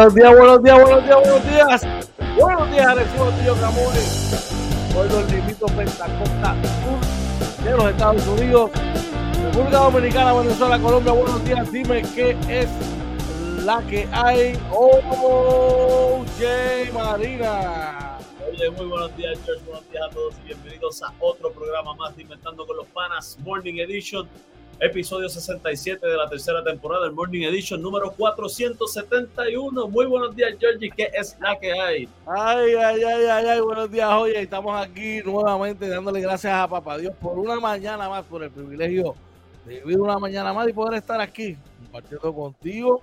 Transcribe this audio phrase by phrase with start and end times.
[0.01, 2.09] Buenos días, buenos días, buenos días, buenos días.
[2.39, 4.47] Buenos días, Arecibo Tío Camores.
[4.95, 8.71] Soy los limitos Pentacosta Sur de los Estados Unidos.
[9.45, 11.13] República Dominicana, Venezuela, Colombia.
[11.13, 11.71] Buenos días.
[11.71, 12.71] Dime qué es
[13.63, 14.59] la que hay.
[14.73, 16.93] Oh, J.
[16.95, 18.17] Marina.
[18.51, 19.63] Oye, muy buenos días, George.
[19.67, 23.37] Buenos días a todos y bienvenidos a otro programa más de Inventando con los Panas
[23.45, 24.27] Morning Edition
[24.81, 29.89] episodio 67 de la tercera temporada del Morning Edition número 471.
[29.89, 30.91] Muy buenos días, Georgie.
[30.91, 32.09] ¿Qué es la que hay?
[32.27, 33.61] Ay, ay, ay, ay, ay.
[33.61, 34.41] Buenos días, oye.
[34.41, 39.15] Estamos aquí nuevamente dándole gracias a Papá Dios por una mañana más, por el privilegio
[39.67, 43.03] de vivir una mañana más y poder estar aquí compartiendo contigo,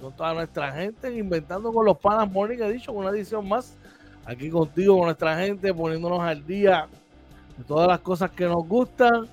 [0.00, 3.76] con toda nuestra gente, inventando con los panas Morning Edition, una edición más.
[4.24, 6.88] Aquí contigo, con nuestra gente, poniéndonos al día
[7.56, 9.28] de todas las cosas que nos gustan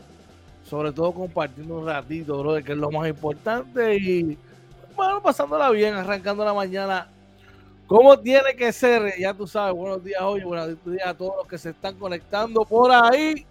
[0.64, 4.38] sobre todo compartiendo un ratito, bro, que es lo más importante y
[4.96, 7.08] bueno, pasándola bien, arrancando la mañana
[7.90, 11.48] como tiene que ser, ya tú sabes, buenos días hoy, buenos días a todos los
[11.48, 13.48] que se están conectando por ahí.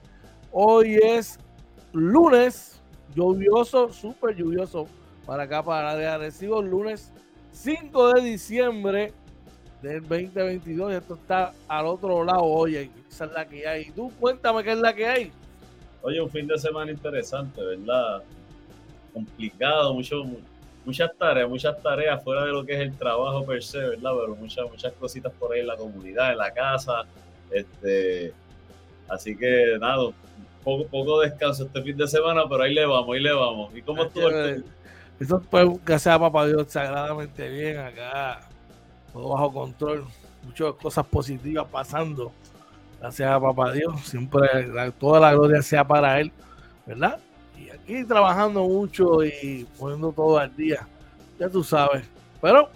[0.53, 1.41] Hoy es
[1.93, 2.81] lunes,
[3.17, 4.87] lluvioso, súper lluvioso
[5.27, 7.11] para acá, para de Arecibo, lunes
[7.51, 9.13] 5 de diciembre
[9.83, 10.93] del 2022.
[10.93, 13.91] Y esto está al otro lado, oye, esa es la que hay.
[13.91, 15.33] Tú cuéntame qué es la que hay.
[16.03, 18.23] Oye, un fin de semana interesante, ¿verdad?
[19.13, 20.25] Complicado, mucho,
[20.85, 24.13] muchas tareas, muchas tareas fuera de lo que es el trabajo per se, ¿verdad?
[24.21, 27.03] Pero muchas, muchas cositas por ahí en la comunidad, en la casa.
[27.51, 28.33] Este,
[29.09, 30.11] así que nada,
[30.63, 33.75] poco, poco descanso este fin de semana, pero ahí le vamos, ahí le vamos.
[33.75, 34.65] ¿Y cómo estuvo el
[35.19, 38.49] Eso pues, que sea papá Dios sagradamente bien acá,
[39.13, 40.05] todo bajo control,
[40.45, 42.33] muchas cosas positivas pasando
[43.01, 44.01] Gracias a papá Dios.
[44.03, 44.49] Siempre
[44.99, 46.33] toda la gloria sea para Él,
[46.87, 47.19] ¿verdad?
[47.57, 50.87] Y aquí trabajando mucho y poniendo todo al día.
[51.39, 52.05] Ya tú sabes.
[52.41, 52.69] Pero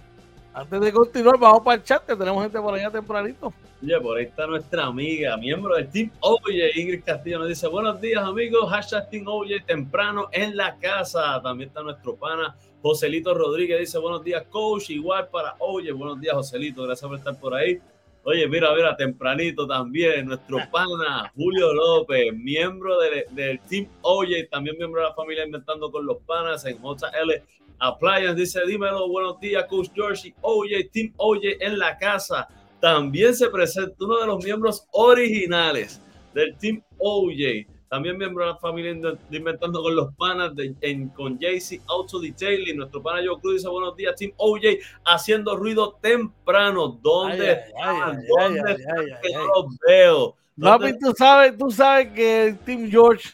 [0.53, 3.53] antes de continuar, vamos para el chat, que tenemos gente por allá tempranito.
[3.81, 7.99] Oye, por ahí está nuestra amiga, miembro del Team Oye, Ingrid Castillo, nos dice, buenos
[7.99, 11.41] días amigos, hashtag Team Oye, temprano en la casa.
[11.41, 16.33] También está nuestro pana Joselito Rodríguez, dice, buenos días coach, igual para Oye, buenos días
[16.33, 17.81] Joselito, gracias por estar por ahí.
[18.25, 25.01] Oye, mira, mira, tempranito también, nuestro pana Julio López, miembro del Team Oye, también miembro
[25.01, 27.43] de la familia Inventando con los Panas en JL
[27.79, 32.47] Appliance, dice, dímelo, buenos días, Coach George, Oye, Team Oye en la casa.
[32.79, 36.01] También se presenta uno de los miembros originales
[36.33, 41.09] del Team OJ, también miembro de la familia de Inventando con los Panas, de, en,
[41.09, 42.75] con JC Auto Detailing.
[42.75, 44.61] Nuestro pana Joe Cruz dice buenos días, Team OJ,
[45.05, 46.99] haciendo ruido temprano.
[47.03, 48.19] ¿Dónde están?
[48.27, 49.05] ¿Dónde están?
[49.21, 50.35] Que no los veo.
[50.59, 53.29] Papi, tú sabes, tú sabes que el Team George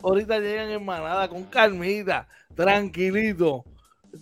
[0.00, 3.64] ahorita llegan en manada con calmita, tranquilito.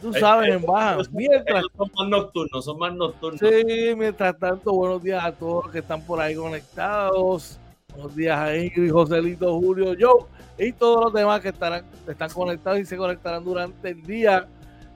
[0.01, 1.03] Tú sabes, en baja.
[1.13, 3.41] Mientras, son más nocturnos, son más nocturnos.
[3.41, 7.61] Sí, mientras tanto, buenos días a todos los que están por ahí conectados.
[7.97, 10.29] Buenos días a Ingrid, Joselito, Julio, yo
[10.59, 14.47] y todos los demás que estarán, están conectados y se conectarán durante el día.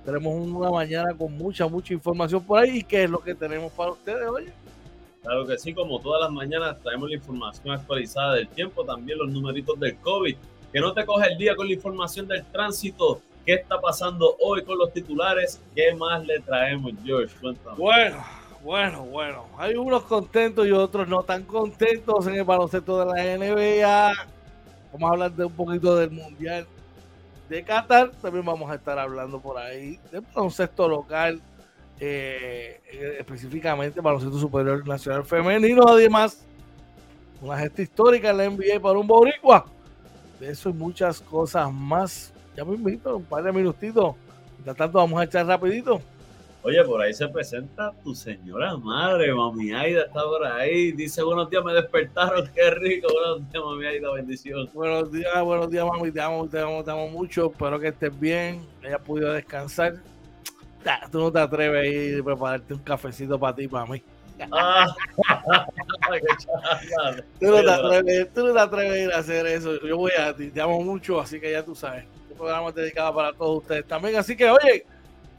[0.04, 2.78] Tenemos una mañana con mucha, mucha información por ahí.
[2.78, 4.50] ¿Y qué es lo que tenemos para ustedes hoy?
[5.22, 9.30] Claro que sí, como todas las mañanas traemos la información actualizada del tiempo, también los
[9.30, 10.36] numeritos del COVID.
[10.70, 14.62] Que no te coge el día con la información del tránsito ¿Qué está pasando hoy
[14.64, 15.60] con los titulares?
[15.74, 17.34] ¿Qué más le traemos, George?
[17.40, 17.76] Cuéntame.
[17.78, 18.22] Bueno,
[18.62, 19.46] bueno, bueno.
[19.58, 24.12] Hay unos contentos y otros no tan contentos en el baloncesto de la NBA.
[24.92, 26.66] Vamos a hablar de un poquito del Mundial
[27.48, 28.10] de Qatar.
[28.22, 31.40] También vamos a estar hablando por ahí del baloncesto local,
[31.98, 32.80] eh,
[33.18, 35.88] específicamente baloncesto superior nacional femenino.
[35.88, 36.44] Además,
[37.40, 39.66] una gesta histórica en la NBA para un boricua.
[40.38, 44.14] De eso y muchas cosas más ya me invito, un par de minutitos.
[44.52, 46.00] Mientras tanto, vamos a echar rapidito.
[46.62, 50.92] Oye, por ahí se presenta tu señora madre, mami Aida está por ahí.
[50.92, 53.08] Dice, buenos días, me despertaron, qué rico.
[53.12, 54.68] Buenos días, mami Aida, bendición.
[54.74, 57.50] Buenos días, buenos días, mami, te amo, te amo, te amo mucho.
[57.50, 59.94] Espero que estés bien, haya podido descansar.
[61.10, 64.02] tú no te atreves a ir a prepararte un cafecito para ti, para mí.
[64.52, 64.86] Ah,
[67.40, 69.80] tú, no te atreves, tú no te atreves a ir a hacer eso.
[69.80, 72.04] Yo voy a ti, te amo mucho, así que ya tú sabes
[72.40, 74.16] programa dedicado para todos ustedes también.
[74.16, 74.84] Así que, oye,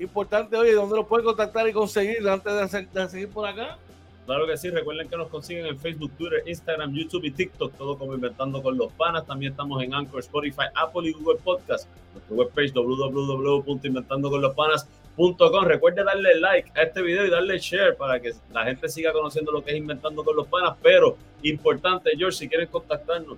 [0.02, 3.78] importante, oye, ¿dónde lo pueden contactar y conseguir antes de, seguir por acá?
[4.26, 7.98] Claro que sí, recuerden que nos consiguen en Facebook, Twitter, Instagram, YouTube y TikTok, todo
[7.98, 9.26] como Inventando con los Panas.
[9.26, 11.90] También estamos en Anchor, Spotify, Apple y Google Podcast.
[12.14, 15.66] Nuestra webpage www.inventandoconlospanas.com.
[15.66, 19.52] Recuerde darle like a este video y darle share para que la gente siga conociendo
[19.52, 20.78] lo que es Inventando con los Panas.
[20.82, 23.38] Pero, importante, George, si quieren contactarnos,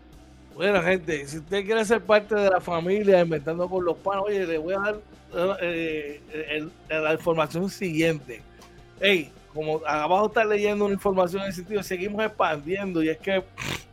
[0.56, 4.46] bueno, gente, si usted quiere ser parte de la familia Inventando con los Panos, oye,
[4.46, 5.00] le voy a dar
[5.62, 8.42] eh, la información siguiente.
[9.00, 13.44] Hey, como abajo está leyendo una información en ese sentido, seguimos expandiendo y es que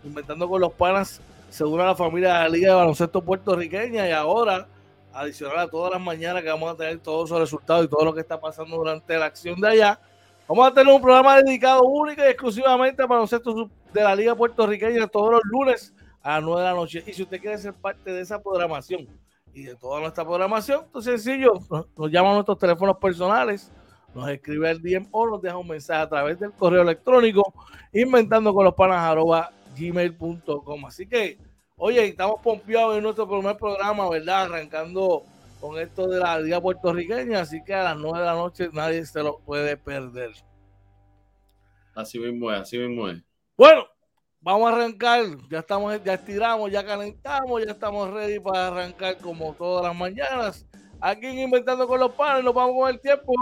[0.05, 1.21] Inventando con los Panas
[1.51, 4.69] se la familia de la Liga de Baloncesto Puertorriqueña y ahora,
[5.13, 8.15] adicional a todas las mañanas que vamos a tener todos esos resultados y todo lo
[8.15, 10.01] que está pasando durante la acción de allá,
[10.47, 15.09] vamos a tener un programa dedicado única y exclusivamente al baloncesto de la Liga Puertorriqueña
[15.09, 17.05] todos los lunes a las 9 de la noche.
[17.07, 19.09] Y si usted quiere ser parte de esa programación
[19.53, 21.53] y de toda nuestra programación, entonces sencillo,
[21.97, 23.73] nos, llama a nuestros teléfonos personales,
[24.15, 27.55] nos escribe al DM o nos deja un mensaje a través del correo electrónico
[27.93, 29.17] inventando con los panas
[29.79, 30.87] gmail.com.
[30.87, 31.39] Así que,
[31.77, 34.43] oye, estamos pompeados en nuestro primer programa, ¿verdad?
[34.43, 35.25] Arrancando
[35.61, 39.05] con esto de la Liga Puertorriqueña, así que a las 9 de la noche nadie
[39.05, 40.33] se lo puede perder.
[41.95, 43.23] Así mismo es, así mismo es.
[43.57, 43.85] Bueno,
[44.43, 49.53] Vamos a arrancar, ya estamos, ya estiramos, ya calentamos, ya estamos ready para arrancar como
[49.53, 50.67] todas las mañanas.
[50.99, 53.35] Aquí Inventando con los Panes, nos vamos con el tiempo.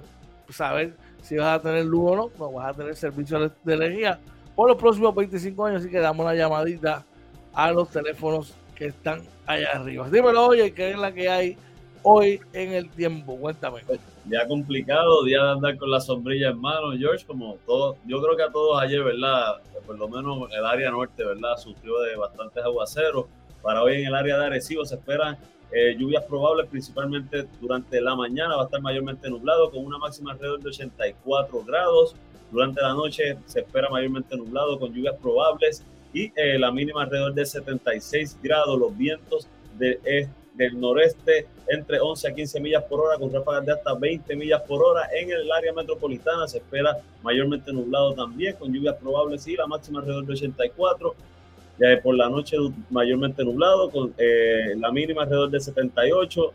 [0.50, 4.20] saber si vas a tener luz o no, no vas a tener servicio de energía
[4.54, 5.82] por los próximos 25 años.
[5.82, 7.04] Así que damos una llamadita
[7.52, 10.08] a los teléfonos que están allá arriba.
[10.10, 11.56] Dímelo, oye, ¿qué es la que hay
[12.02, 13.36] hoy en el tiempo?
[13.36, 13.82] Cuéntame.
[14.26, 18.36] Ya complicado, día de andar con la sombrilla en mano, George, como todo, yo creo
[18.36, 19.60] que a todos ayer, ¿verdad?
[19.86, 21.56] Por lo menos el área norte, ¿verdad?
[21.58, 23.26] Sufrió de bastantes aguaceros.
[23.62, 25.38] Para hoy en el área de Arecibo se esperan
[25.72, 30.32] eh, lluvias probables principalmente durante la mañana, va a estar mayormente nublado con una máxima
[30.32, 32.14] alrededor de 84 grados.
[32.54, 35.82] Durante la noche se espera mayormente nublado con lluvias probables
[36.12, 38.78] y eh, la mínima alrededor de 76 grados.
[38.78, 43.72] Los vientos de, del noreste entre 11 a 15 millas por hora con ráfagas de
[43.72, 45.08] hasta 20 millas por hora.
[45.12, 49.98] En el área metropolitana se espera mayormente nublado también con lluvias probables y la máxima
[49.98, 51.14] alrededor de 84
[52.04, 52.56] por la noche
[52.88, 56.52] mayormente nublado, con eh, la mínima alrededor de 78.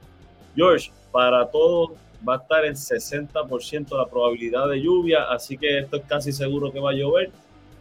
[0.56, 1.94] George, para todo
[2.28, 6.72] va a estar en 60% la probabilidad de lluvia, así que esto es casi seguro
[6.72, 7.32] que va a llover.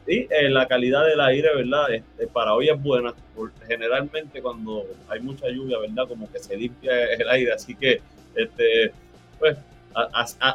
[0.07, 1.93] Y eh, la calidad del aire, ¿verdad?
[1.93, 3.15] Este, para hoy es buena.
[3.67, 6.09] Generalmente cuando hay mucha lluvia, ¿verdad?
[6.09, 8.01] Como que se limpia el aire, así que,
[8.35, 8.93] este,
[9.39, 9.59] pues,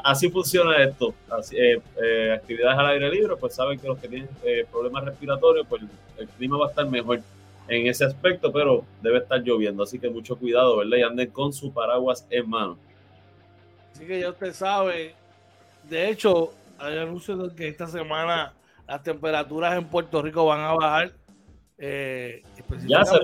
[0.03, 1.13] así funciona esto.
[1.51, 5.65] Eh, eh, actividades al aire libre, pues saben que los que tienen eh, problemas respiratorios,
[5.67, 5.81] pues
[6.17, 7.21] el clima va a estar mejor
[7.67, 9.83] en ese aspecto, pero debe estar lloviendo.
[9.83, 10.97] Así que mucho cuidado, ¿verdad?
[10.97, 12.77] Y anden con su paraguas en mano.
[14.03, 15.15] Así que ya usted sabe.
[15.89, 18.53] De hecho, hay anuncios de que esta semana
[18.85, 21.13] las temperaturas en Puerto Rico van a bajar.
[22.85, 23.17] ya, se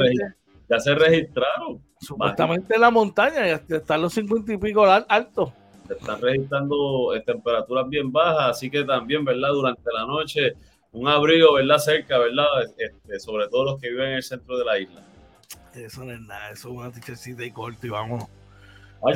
[0.69, 1.83] ya se registraron.
[1.99, 5.51] Supuestamente en la montaña, ya están los 50 y pico altos
[5.89, 9.49] están registrando eh, temperaturas bien bajas, así que también, ¿verdad?
[9.49, 10.53] Durante la noche,
[10.91, 11.79] un abrigo, ¿verdad?
[11.79, 12.45] Cerca, ¿verdad?
[12.77, 15.01] Este, sobre todo los que viven en el centro de la isla.
[15.73, 18.29] Eso no es nada, eso es una tichecita y corto y vámonos.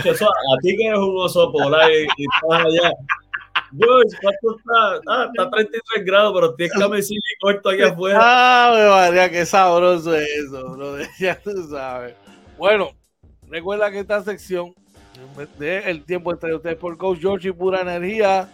[0.06, 2.92] Eso, a ti que eres un oso polar y, y estás allá.
[3.78, 5.02] George, ¿cuánto está?
[5.08, 8.20] Ah, está a 33 grados, pero tienes camisilla y corto aquí afuera.
[8.22, 10.96] Ah, María, qué sabroso es eso, bro.
[11.20, 12.16] Ya tú sabes.
[12.58, 12.92] Bueno,
[13.48, 14.74] recuerda que esta sección
[15.58, 18.48] de el tiempo entre ustedes por Coach George y Pura Energía,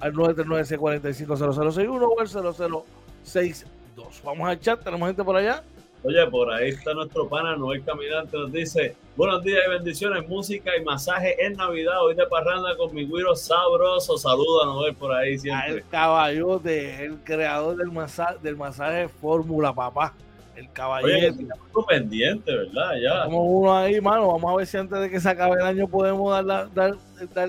[0.00, 4.22] al 939-645-0061 o al 0062.
[4.24, 5.62] Vamos al chat, tenemos gente por allá.
[6.04, 10.72] Oye, por ahí está nuestro pana Noel Caminante, nos dice, buenos días y bendiciones, música
[10.76, 15.38] y masaje en Navidad, hoy de parranda con mi güiro sabroso, saluda Noel por ahí
[15.38, 15.74] siempre.
[15.74, 20.12] el caballote, el creador del masaje, del masaje Fórmula, papá,
[20.56, 21.46] el caballete.
[21.72, 22.96] Oye, pendiente, ¿verdad?
[23.00, 23.24] Ya.
[23.26, 25.86] Como uno ahí, mano, vamos a ver si antes de que se acabe el año
[25.86, 26.96] podemos dar, la, dar,
[27.32, 27.48] dar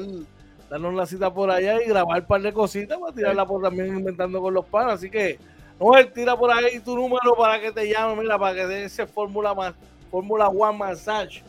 [0.74, 3.96] darnos la cita por allá y grabar un par de cositas para tirarla por también
[3.96, 5.38] inventando con los panas, así que
[5.80, 9.06] Noel, tira por ahí tu número para que te llame, mira, para que dé ese
[9.06, 9.76] Fórmula
[10.10, 11.44] Fórmula One Massage,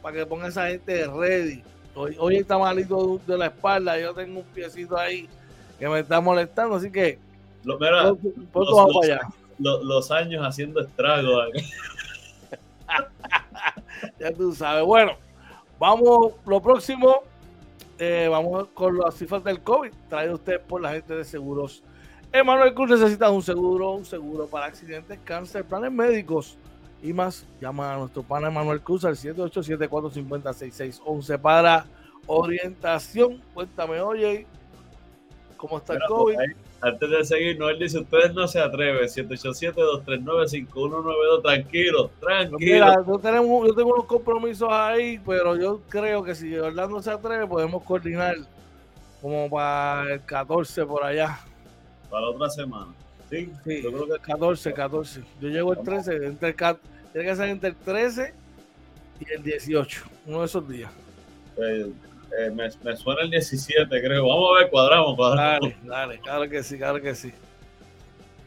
[0.00, 1.62] para que ponga esa gente ready.
[1.94, 5.28] Hoy, está malito de la espalda, yo tengo un piecito ahí
[5.78, 7.18] que me está molestando, así que
[9.58, 11.48] los, años haciendo estragos.
[14.18, 14.84] ya tú sabes.
[14.86, 15.12] Bueno,
[15.78, 17.22] vamos, lo próximo,
[18.04, 21.84] eh, vamos con las cifras del COVID, traído usted por la gente de seguros
[22.32, 26.56] Emanuel Cruz necesita un seguro, un seguro para accidentes, cáncer, planes médicos
[27.02, 27.46] y más.
[27.60, 31.84] Llama a nuestro pana Emanuel Cruz al 787-450-6611 para
[32.26, 33.42] orientación.
[33.52, 34.46] Cuéntame, oye,
[35.58, 36.38] ¿cómo está el COVID?
[36.82, 42.58] Antes de seguir, Noel dice, ustedes no se atreven, 787-239-5192, tranquilo, tranquilo.
[42.58, 47.10] Mira, yo, tenemos, yo tengo unos compromisos ahí, pero yo creo que si Orlando se
[47.10, 48.36] atreve, podemos coordinar
[49.20, 51.38] como para el 14 por allá
[52.12, 52.92] para la otra semana.
[53.30, 55.22] Sí, yo creo que 14, 14.
[55.40, 58.34] Yo llego el 13, entre el, tiene que ser entre el 13
[59.18, 60.92] y el 18, uno de esos días.
[61.56, 61.90] Eh,
[62.38, 64.26] eh, me, me, suena el 17, creo.
[64.26, 65.60] Vamos a ver, cuadramos, cuadramos.
[65.60, 67.32] Dale, dale, claro que sí, claro que sí.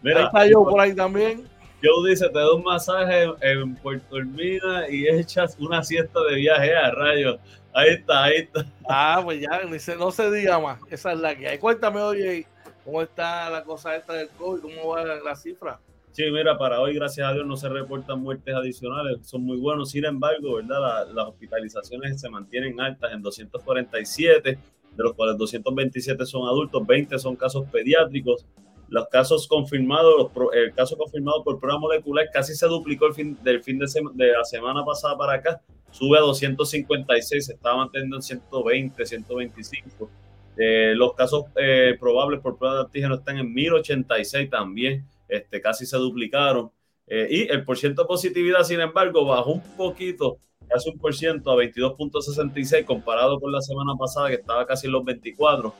[0.02, 1.48] Mira, ahí está yo por ahí también.
[1.84, 6.76] Joe dice, te doy un masaje en Puerto Hermina y echas una siesta de viaje
[6.76, 7.40] a rayos.
[7.74, 8.66] Ahí está, ahí está.
[8.88, 9.62] Ah, pues ya,
[9.98, 10.80] no se diga más.
[10.90, 11.58] Esa es la que hay.
[11.58, 12.48] Cuéntame, oye,
[12.86, 14.62] ¿Cómo está la cosa esta del COVID?
[14.62, 15.80] ¿Cómo va la, cifra?
[16.16, 19.92] Sí, mira, para hoy, gracias a Dios, no se reportan muertes adicionales, son muy buenos.
[19.92, 21.10] Sin embargo, ¿verdad?
[21.14, 27.36] las hospitalizaciones se mantienen altas en 247, de los cuales 227 son adultos, 20 son
[27.36, 28.46] casos pediátricos.
[28.88, 33.62] Los casos confirmados, el caso confirmado por prueba molecular casi se duplicó el fin, del
[33.62, 35.60] fin de, de la semana pasada para acá,
[35.92, 40.10] sube a 256, se estaba manteniendo en 120, 125
[40.58, 45.86] eh, los casos eh, probables por prueba de antígeno están en 1086 también, este, casi
[45.86, 46.72] se duplicaron.
[47.08, 51.52] Eh, y el porcentaje de positividad, sin embargo, bajó un poquito casi un por ciento
[51.52, 55.74] a 22.66 comparado con la semana pasada que estaba casi en los 24.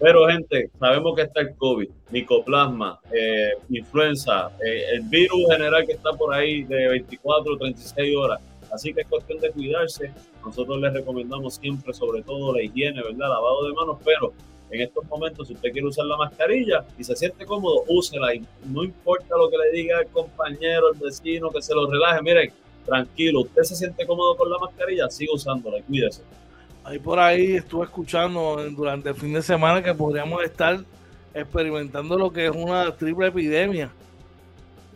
[0.00, 5.92] Pero gente, sabemos que está el COVID, micoplasma, eh, influenza, eh, el virus general que
[5.92, 8.40] está por ahí de 24 o 36 horas.
[8.72, 10.10] Así que es cuestión de cuidarse.
[10.44, 13.28] Nosotros les recomendamos siempre, sobre todo la higiene, ¿verdad?
[13.28, 14.32] Lavado de manos, pero
[14.74, 18.34] en estos momentos, si usted quiere usar la mascarilla y se siente cómodo, úsela.
[18.34, 22.22] Y no importa lo que le diga el compañero, el vecino, que se lo relaje.
[22.22, 22.52] Miren,
[22.84, 26.22] tranquilo, usted se siente cómodo con la mascarilla, siga usándola y cuídese.
[26.84, 30.80] Ahí por ahí estuve escuchando durante el fin de semana que podríamos estar
[31.32, 33.90] experimentando lo que es una triple epidemia.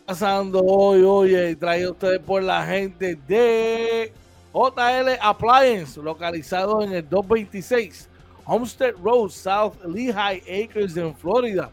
[0.05, 4.13] pasando hoy, oye, traído ustedes por la gente de
[4.55, 8.09] JL Appliance, localizado en el 226
[8.47, 11.71] Homestead Road, South Lehigh Acres en Florida.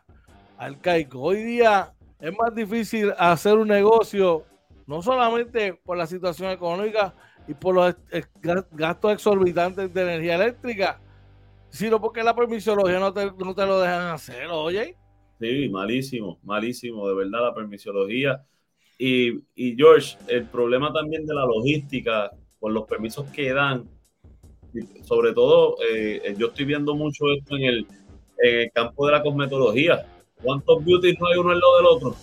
[0.56, 1.20] arcaico.
[1.20, 4.44] Hoy día es más difícil hacer un negocio,
[4.86, 7.14] no solamente por la situación económica
[7.48, 7.94] y por los
[8.72, 11.00] gastos exorbitantes de energía eléctrica,
[11.68, 14.96] sino porque la permisología no te, no te lo dejan hacer, oye.
[15.40, 18.44] Sí, malísimo, malísimo, de verdad, la permisología.
[18.98, 23.88] Y, y George, el problema también de la logística, por los permisos que dan,
[25.02, 27.86] sobre todo, eh, yo estoy viendo mucho esto en el,
[28.72, 30.06] campo de la cosmetología.
[30.42, 32.16] ¿Cuántos beauty no hay uno al lado del otro?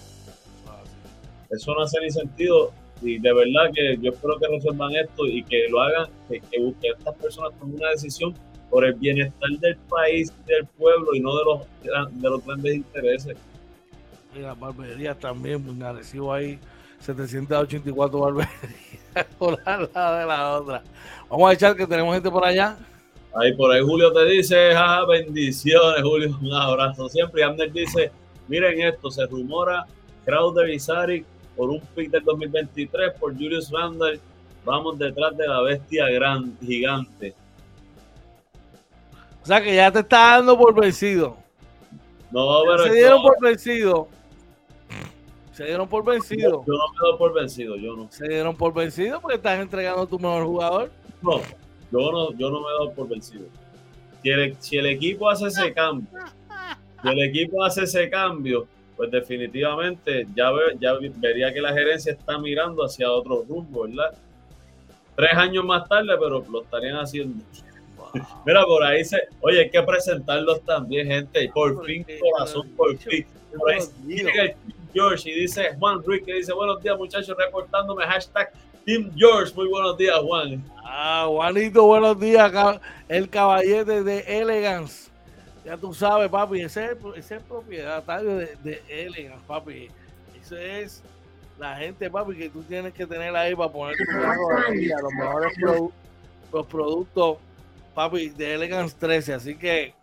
[1.53, 2.71] Eso no hace ni sentido.
[3.01, 6.89] Y de verdad que yo espero que resuelvan esto y que lo hagan, que, que,
[6.89, 8.33] estas personas tomen una decisión
[8.69, 13.37] por el bienestar del país, del pueblo y no de los, de los grandes intereses.
[14.35, 16.57] Y las barberías también, me recibo ahí
[16.99, 18.49] 784 barberías
[19.37, 19.77] por la
[20.19, 20.83] de la otra.
[21.29, 22.77] Vamos a echar que tenemos gente por allá.
[23.35, 27.41] Ahí por ahí Julio te dice, ja, bendiciones, Julio, un abrazo siempre.
[27.41, 28.11] Y Amner dice,
[28.47, 29.85] miren esto, se rumora
[30.25, 34.19] Crowder y Sari por un pick del 2023 por Julius Randle.
[34.65, 37.33] Vamos detrás de la bestia gran, gigante.
[39.41, 41.35] O sea que ya te está dando por vencido.
[42.31, 42.83] No, pero.
[42.85, 44.07] Se dieron por vencido.
[45.51, 46.63] Se dieron por vencido.
[46.65, 48.11] Yo, no me doy por vencido, yo no.
[48.11, 50.91] Se dieron por vencido porque estás entregando a tu mejor jugador.
[51.21, 51.41] No,
[51.91, 53.45] yo no, yo no me doy por vencido.
[54.59, 56.07] Si el, equipo hace ese cambio,
[57.01, 58.67] si el equipo hace ese cambio,
[59.03, 64.17] pues definitivamente ya, ya vería que la gerencia está mirando hacia otro rumbo, ¿verdad?
[65.13, 67.43] Tres años más tarde, pero lo estarían haciendo.
[68.45, 69.17] Mira, por ahí se.
[69.41, 71.51] Oye, hay que presentarlos también, gente.
[71.53, 73.25] Por fin, corazón, por fin.
[73.57, 73.81] Por ahí
[74.93, 78.51] George y dice Juan Ruiz que dice buenos días muchachos reportándome hashtag
[78.85, 79.51] Team George.
[79.55, 80.63] Muy buenos días Juan.
[80.77, 82.79] Ah, Juanito, buenos días.
[83.09, 85.11] El caballete de Elegance.
[85.65, 89.89] Ya tú sabes, papi, ese es, el propietario de, de Elegance, papi.
[90.39, 91.03] Ese es
[91.57, 95.13] la gente, papi, que tú tienes que tener ahí para poner tu carro a los
[95.13, 95.57] mejores
[96.51, 97.37] los productos,
[97.95, 99.33] papi, de Elegance 13.
[99.33, 99.93] Así que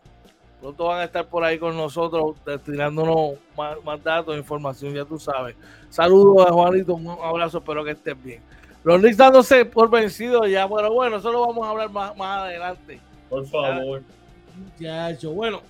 [0.61, 5.57] Pronto van a estar por ahí con nosotros tirándonos más, datos, información, ya tú sabes.
[5.89, 8.43] Saludos a Juanito, un abrazo, espero que estés bien.
[8.85, 12.41] los Knicks dándose por vencidos ya, pero bueno, eso lo vamos a hablar más, más
[12.41, 13.01] adelante.
[13.31, 14.03] Por favor.
[14.61, 15.63] Muchacho, bueno.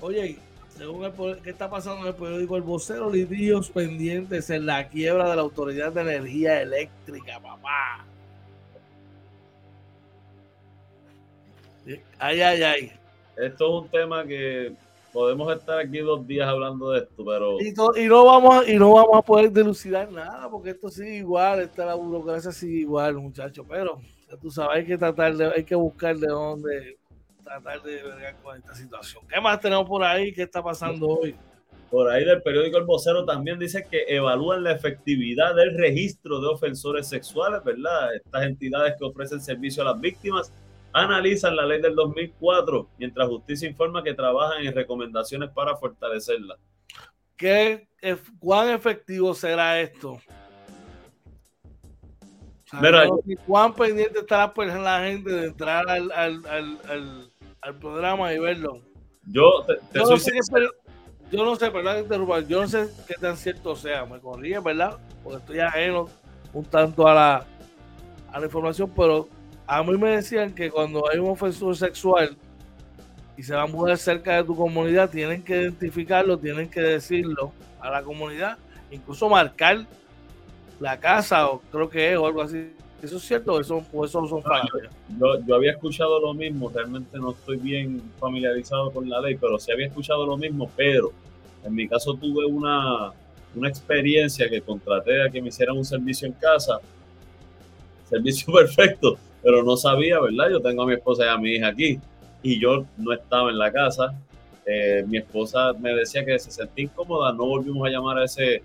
[0.00, 0.38] Oye,
[0.76, 3.10] según el, ¿qué está pasando en el periódico El Vocero?
[3.10, 8.06] Lidios pendientes en la quiebra de la Autoridad de Energía Eléctrica, papá.
[12.18, 12.92] Ay, ay, ay.
[13.36, 14.72] Esto es un tema que
[15.12, 17.60] podemos estar aquí dos días hablando de esto, pero.
[17.60, 17.72] Y,
[18.08, 21.94] no, vamos, y no vamos a poder dilucidar nada, porque esto sigue igual, esta la
[21.94, 23.66] burocracia sigue igual, muchachos.
[23.68, 24.00] Pero
[24.40, 26.99] tú sabes, hay que tratar de, hay que buscar de dónde
[27.50, 29.24] tratar de ver con esta situación.
[29.28, 30.32] ¿Qué más tenemos por ahí?
[30.32, 31.34] ¿Qué está pasando hoy?
[31.90, 36.46] Por ahí del periódico El Vocero también dice que evalúan la efectividad del registro de
[36.46, 38.14] ofensores sexuales, ¿verdad?
[38.14, 40.52] Estas entidades que ofrecen servicio a las víctimas
[40.92, 46.56] analizan la ley del 2004, mientras justicia informa que trabajan en recomendaciones para fortalecerla.
[47.36, 47.88] ¿Qué,
[48.38, 50.20] ¿Cuán efectivo será esto?
[53.46, 57.29] ¿Cuán pendiente estará pues, la gente de entrar al, al, al, al
[57.78, 58.82] programa y verlo?
[59.26, 60.40] Yo, yo, no sé qué,
[61.30, 62.04] yo no sé, ¿verdad?
[62.48, 64.04] Yo no sé qué tan cierto sea.
[64.04, 64.98] Me corría, ¿verdad?
[65.22, 66.08] Porque estoy ajeno
[66.52, 67.46] un tanto a la,
[68.32, 69.28] a la información, pero
[69.66, 72.36] a mí me decían que cuando hay un ofensor sexual
[73.36, 77.52] y se va a mudar cerca de tu comunidad, tienen que identificarlo, tienen que decirlo
[77.80, 78.58] a la comunidad,
[78.90, 79.86] incluso marcar
[80.80, 82.72] la casa, o creo que es, o algo así.
[83.02, 84.42] ¿Eso es cierto o eso, o eso son
[85.18, 89.58] yo, yo, había escuchado lo mismo, realmente no estoy bien familiarizado con la ley, pero
[89.58, 91.10] sí había escuchado lo mismo, pero
[91.64, 93.10] en mi caso tuve una,
[93.54, 96.78] una experiencia que contraté a que me hicieran un servicio en casa,
[98.08, 100.50] servicio perfecto, pero no sabía, ¿verdad?
[100.50, 101.98] Yo tengo a mi esposa y a mi hija aquí
[102.42, 104.14] y yo no estaba en la casa.
[104.66, 108.62] Eh, mi esposa me decía que se sentía incómoda, no volvimos a llamar a ese,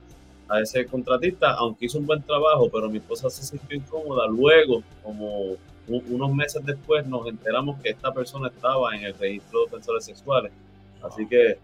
[0.47, 4.27] a ese contratista, aunque hizo un buen trabajo, pero mi esposa se sintió incómoda.
[4.27, 5.55] Luego, como
[5.87, 10.51] unos meses después, nos enteramos que esta persona estaba en el registro de ofensores sexuales.
[11.01, 11.57] Así que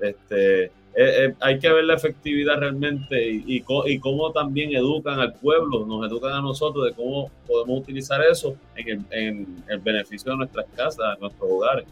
[0.00, 5.86] este, eh, eh, hay que ver la efectividad realmente y, cómo también educan al pueblo,
[5.86, 11.14] nos educan a nosotros de cómo podemos utilizar eso en el beneficio de nuestras casas,
[11.14, 11.86] de nuestros hogares.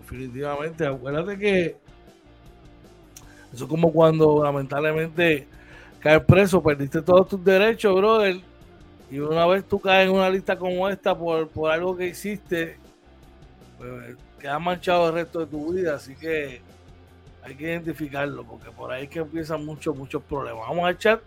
[0.00, 1.76] Definitivamente, acuérdate que
[3.52, 5.46] eso es como cuando lamentablemente
[6.00, 8.40] caes preso, perdiste todos tus derechos, brother,
[9.10, 12.76] y una vez tú caes en una lista como esta por, por algo que hiciste,
[13.78, 16.60] pues, quedas manchado el resto de tu vida, así que
[17.42, 20.68] hay que identificarlo, porque por ahí es que empiezan muchos, muchos problemas.
[20.68, 21.20] Vamos al chat.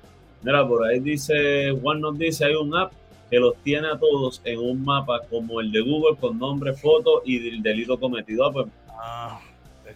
[0.44, 2.94] Mira, por ahí dice, Juan nos dice, hay un app
[3.30, 7.22] que los tiene a todos en un mapa como el de Google con nombre, foto
[7.26, 8.46] y el delito cometido.
[8.46, 9.40] Ah, pues, ah,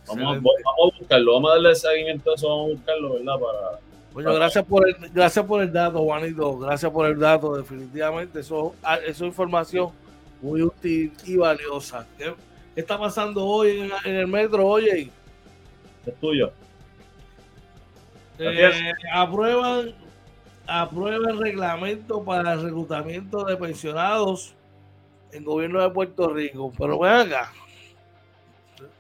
[0.08, 3.40] vamos, a, buscarlo, vamos a darle seguimiento a eso, vamos a buscarlo, ¿verdad?
[3.40, 3.80] Para,
[4.16, 8.74] bueno, gracias por el, gracias por el dato, Juanito, gracias por el dato, definitivamente, eso,
[8.82, 9.90] ah, eso es información
[10.42, 12.08] muy útil y valiosa.
[12.18, 12.34] ¿Qué,
[12.78, 14.66] está pasando hoy en, en el metro?
[14.66, 15.12] Oye,
[16.06, 16.54] es tuyo.
[18.40, 19.94] Eh, aprueban,
[20.66, 24.54] aprueban reglamento para el reclutamiento de pensionados
[25.34, 26.72] en gobierno de Puerto Rico.
[26.78, 27.52] Pero ven acá.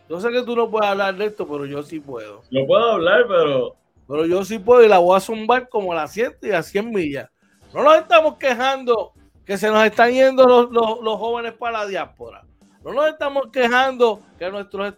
[0.10, 2.41] Yo sé que tú no puedes hablar de esto, pero yo sí puedo.
[2.51, 3.78] Yo puedo hablar, pero.
[4.07, 6.61] Pero yo sí puedo y la voy a zumbar como a las 100 y a
[6.61, 7.29] 100 millas.
[7.73, 9.13] No nos estamos quejando
[9.45, 12.43] que se nos están yendo los, los jóvenes para la diáspora.
[12.85, 14.93] No nos estamos quejando que nuestros,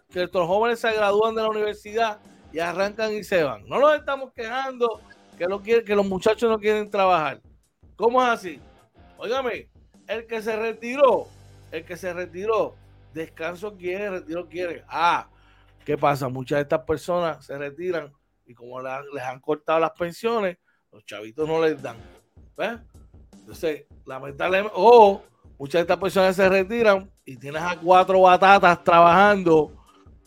[0.46, 2.20] jóvenes se gradúan de la universidad
[2.52, 3.66] y arrancan y se van.
[3.66, 5.00] No nos estamos quejando
[5.38, 7.40] que, que los muchachos no quieren trabajar.
[7.96, 8.60] ¿Cómo es así?
[9.18, 9.70] Óigame,
[10.06, 11.28] el que se retiró,
[11.72, 12.76] el que se retiró,
[13.14, 14.84] descanso quiere, retiro quiere.
[14.90, 15.30] Ah,
[15.86, 16.28] ¿qué pasa?
[16.28, 18.12] Muchas de estas personas se retiran
[18.48, 20.58] y como les han cortado las pensiones,
[20.92, 21.98] los chavitos no les dan.
[22.58, 22.80] ¿Ves?
[23.34, 25.22] Entonces, lamentablemente, o
[25.60, 29.72] muchas de estas personas se retiran y tienes a cuatro batatas trabajando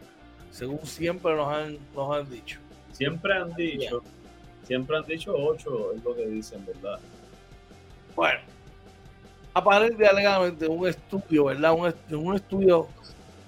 [0.50, 2.58] Según siempre nos han, nos han dicho.
[2.92, 4.02] Siempre han dicho,
[4.62, 6.98] siempre han dicho 8, es lo que dicen, ¿verdad?
[8.14, 8.40] Bueno,
[9.52, 11.72] aparente alegadamente un estudio, ¿verdad?
[12.10, 12.88] Un, estudio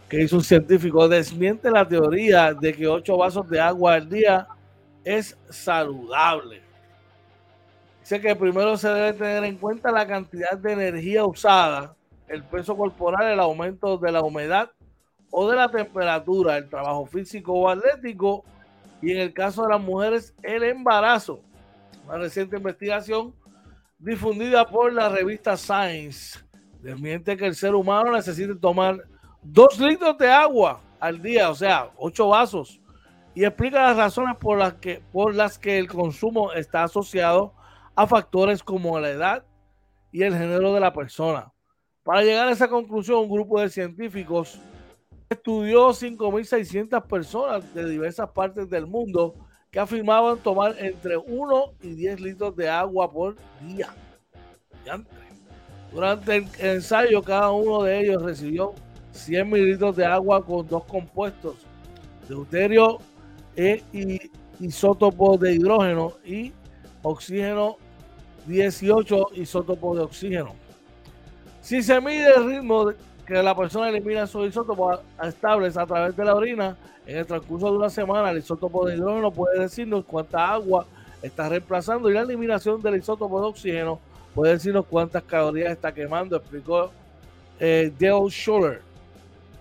[0.09, 4.47] que hizo un científico desmiente la teoría de que 8 vasos de agua al día
[5.05, 6.68] es saludable.
[8.09, 11.95] Dice que primero se debe tener en cuenta la cantidad de energía usada,
[12.27, 14.71] el peso corporal, el aumento de la humedad
[15.31, 18.47] o de la temperatura, el trabajo físico o atlético
[19.03, 21.41] y en el caso de las mujeres el embarazo.
[22.07, 23.35] Una reciente investigación
[23.99, 26.39] difundida por la revista Science,
[26.81, 29.05] desmiente que el ser humano necesite tomar
[29.43, 32.81] dos litros de agua al día, o sea, ocho vasos,
[33.35, 37.53] y explica las razones por las que, por las que el consumo está asociado
[37.99, 39.45] a factores como la edad
[40.13, 41.53] y el género de la persona.
[42.05, 44.61] Para llegar a esa conclusión, un grupo de científicos
[45.29, 49.35] estudió 5.600 personas de diversas partes del mundo
[49.73, 53.89] que afirmaban tomar entre 1 y 10 litros de agua por día.
[55.93, 58.75] Durante el ensayo, cada uno de ellos recibió
[59.11, 61.57] 100 mililitros de agua con dos compuestos,
[62.29, 62.99] deuterio
[63.57, 63.83] e
[64.61, 66.53] isótopo de hidrógeno y
[67.03, 67.77] oxígeno
[68.49, 70.55] 18 isótopos de oxígeno.
[71.61, 72.93] Si se mide el ritmo
[73.27, 77.71] que la persona elimina esos isótopos estables a través de la orina, en el transcurso
[77.71, 80.87] de una semana, el isótopo de hidrógeno puede decirnos cuánta agua
[81.23, 84.01] está reemplazando y la eliminación del isótopo de oxígeno
[84.35, 86.91] puede decirnos cuántas calorías está quemando, explicó
[87.61, 88.81] eh, Dale Schuller,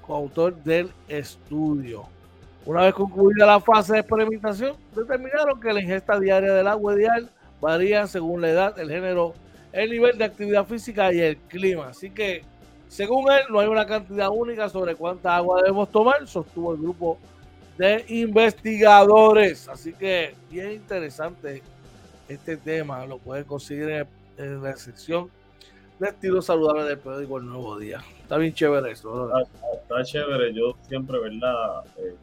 [0.06, 2.06] coautor del estudio.
[2.66, 7.30] Una vez concluida la fase de experimentación, determinaron que la ingesta diaria del agua ideal
[7.62, 9.34] varía según la edad, el género,
[9.72, 11.90] el nivel de actividad física y el clima.
[11.90, 12.44] Así que,
[12.88, 17.18] según él, no hay una cantidad única sobre cuánta agua debemos tomar, sostuvo el grupo
[17.78, 19.68] de investigadores.
[19.68, 21.62] Así que bien interesante
[22.28, 23.06] este tema.
[23.06, 25.30] Lo pueden conseguir en, la sección
[26.00, 28.04] de estilo saludable del periódico El Nuevo Día.
[28.22, 29.32] Está bien chévere eso.
[29.40, 30.54] Está, chévere.
[30.54, 31.84] Yo siempre, ¿verdad?
[31.98, 32.16] Eh,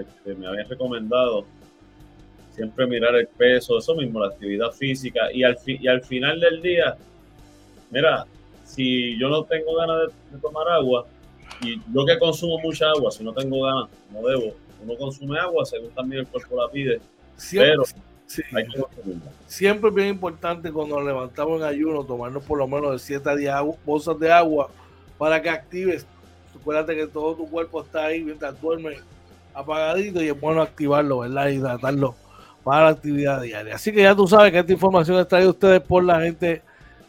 [0.00, 1.44] este, me habían recomendado
[2.56, 5.30] siempre mirar el peso, eso mismo, la actividad física.
[5.32, 6.96] Y al, y al final del día,
[7.90, 8.26] mira,
[8.64, 11.06] si yo no tengo ganas de tomar agua,
[11.62, 14.54] y yo que consumo mucha agua, si no tengo ganas, no debo.
[14.82, 17.00] Uno consume agua según también el cuerpo la pide.
[17.36, 18.84] Siempre, pero hay que
[19.46, 23.30] Siempre es bien importante cuando nos levantamos en ayuno tomarnos por lo menos de 7
[23.30, 24.68] a 10 bolsas de agua
[25.18, 26.06] para que actives.
[26.58, 28.98] Acuérdate que todo tu cuerpo está ahí mientras duermes
[29.54, 31.48] apagadito y es bueno activarlo, ¿verdad?
[31.48, 32.14] Y tratarlo
[32.66, 33.76] para la actividad diaria.
[33.76, 36.62] Así que ya tú sabes que esta información es traída a ustedes por la gente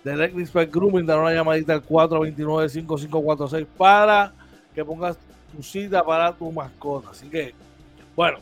[0.03, 1.03] de Electric Spec Grooming.
[1.03, 4.33] Dar una llamadita al 429-5546 para
[4.75, 5.17] que pongas
[5.51, 7.09] tu cita para tu mascota.
[7.09, 7.55] Así que,
[8.15, 8.37] bueno,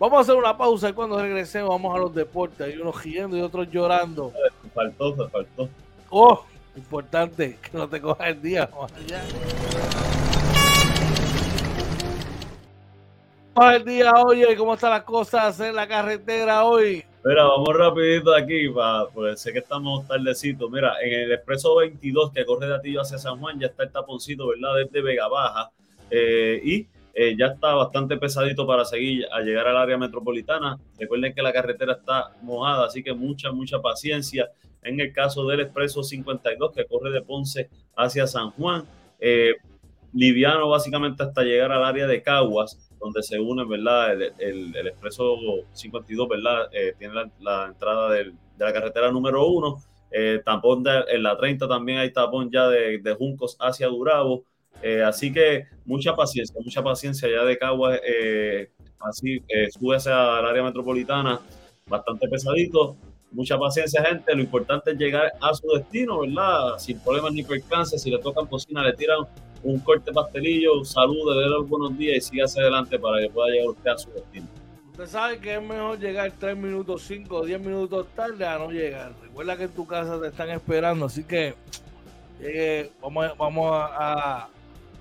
[0.00, 2.66] vamos a hacer una pausa y cuando regresemos vamos a los deportes.
[2.66, 4.32] Hay unos riendo y otros llorando.
[4.72, 5.68] Faltó, faltó.
[6.08, 6.46] Oh,
[6.76, 8.70] importante que no te coja el día.
[8.72, 9.20] Vamos allá.
[13.56, 17.04] El día, oye, ¿cómo están las cosas en la carretera hoy?
[17.24, 20.68] Mira, vamos rapidito aquí, para, sé que estamos tardecito.
[20.68, 23.92] Mira, en el expreso 22 que corre de Atillo hacia San Juan ya está el
[23.92, 24.84] taponcito, ¿verdad?
[24.84, 25.70] Desde Vega Baja.
[26.10, 30.78] Eh, y eh, ya está bastante pesadito para seguir a llegar al área metropolitana.
[30.98, 34.50] Recuerden que la carretera está mojada, así que mucha, mucha paciencia.
[34.82, 38.84] En el caso del expreso 52 que corre de Ponce hacia San Juan,
[39.18, 39.54] eh,
[40.12, 44.12] liviano básicamente hasta llegar al área de Caguas donde se une, ¿verdad?
[44.12, 45.36] El, el, expreso
[45.72, 46.68] 52, ¿verdad?
[46.72, 49.76] Eh, tiene la, entrada de la carretera número uno.
[50.10, 54.44] Eh, tapón en la 30 también hay tapón ya de, de Juncos hacia Durabo.
[54.82, 60.46] Eh, así que mucha paciencia, mucha paciencia ya de Caguas, eh, así sube hacia el
[60.46, 61.40] área metropolitana,
[61.86, 62.96] bastante pesadito.
[63.32, 64.34] Mucha paciencia, gente.
[64.34, 66.78] Lo importante es llegar a su destino, ¿verdad?
[66.78, 68.00] Sin problemas ni percances.
[68.00, 69.26] Si le tocan cocina, le tiran
[69.64, 73.48] un corte pastelillo, salude, le los buenos días y siga hacia adelante para que pueda
[73.48, 74.46] llegar usted a su destino.
[74.92, 78.70] Usted sabe que es mejor llegar 3 minutos, 5 o 10 minutos tarde a no
[78.70, 79.12] llegar.
[79.22, 81.54] Recuerda que en tu casa te están esperando, así que
[82.38, 84.48] llegue, vamos, vamos a,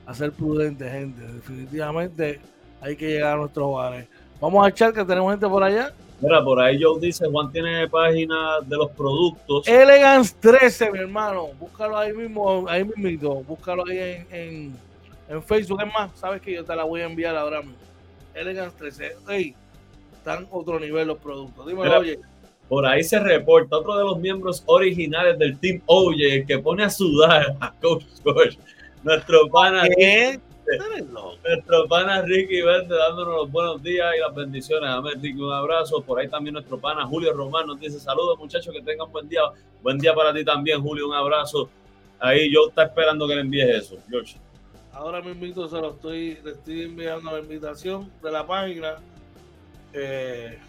[0.05, 1.21] a, ser prudentes, gente.
[1.21, 2.39] Definitivamente
[2.81, 4.07] hay que llegar a nuestros hogares.
[4.39, 5.93] Vamos a echar que tenemos gente por allá.
[6.23, 9.67] Mira, por ahí Joe dice, Juan tiene página de los productos.
[9.67, 11.49] Elegance 13, mi hermano.
[11.59, 13.43] Búscalo ahí mismo, ahí mismo.
[13.43, 14.73] Búscalo ahí en,
[15.27, 15.81] en, Facebook.
[15.81, 17.75] Es más, sabes que yo te la voy a enviar ahora mismo.
[18.33, 19.17] Elegance 13.
[19.27, 19.53] Hey,
[20.13, 21.67] están otro nivel los productos.
[21.67, 22.17] Dímelo, oye.
[22.69, 26.85] Por ahí se reporta otro de los miembros originales del Team Oye, el que pone
[26.85, 28.55] a sudar a Coach Coach.
[29.03, 29.89] Nuestro pana.
[29.97, 30.39] ¿Qué?
[31.43, 34.89] Nuestro pana Ricky Verde dándonos los buenos días y las bendiciones.
[34.89, 36.01] Amén, Ricky, un abrazo.
[36.01, 39.41] Por ahí también nuestro pana Julio Román nos dice saludos muchachos, que tengan buen día.
[39.81, 41.69] Buen día para ti también, Julio, un abrazo.
[42.19, 44.37] Ahí yo está esperando que le envíes eso, George.
[44.93, 48.95] Ahora mismo se lo estoy, le estoy enviando la invitación de la página
[49.91, 50.59] eh,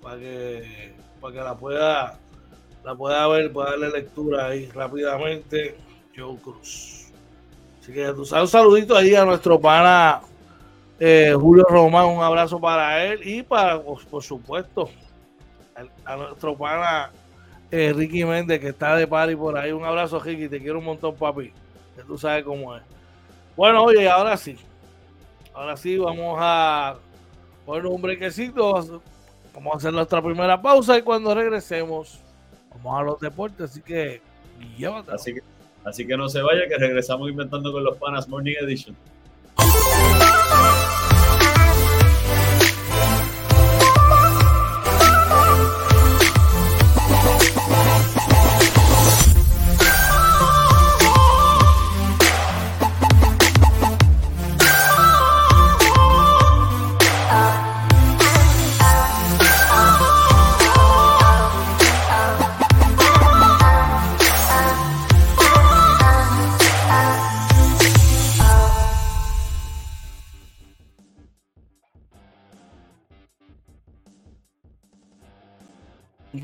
[0.00, 2.20] para que para que la pueda
[2.84, 5.76] la pueda ver, pueda darle lectura ahí rápidamente.
[6.16, 6.97] Joe Cruz.
[7.88, 10.20] Así que un saludito ahí a nuestro pana
[11.00, 14.90] eh, Julio Román, un abrazo para él y para, por, supuesto,
[16.04, 17.10] a, nuestro pana
[17.70, 19.72] eh, Ricky Méndez que está de party por ahí.
[19.72, 21.50] Un abrazo, Ricky, te quiero un montón, papi.
[21.96, 22.82] Que tú sabes cómo es.
[23.56, 24.58] Bueno, oye, ahora sí.
[25.54, 26.96] Ahora sí, vamos a
[27.64, 29.00] poner un brequecito.
[29.54, 32.20] Vamos a hacer nuestra primera pausa y cuando regresemos,
[32.70, 33.70] vamos a los deportes.
[33.70, 34.20] Así que
[34.76, 35.16] llévatelo.
[35.88, 38.96] Así que no se vaya, que regresamos inventando con los panas Morning Edition.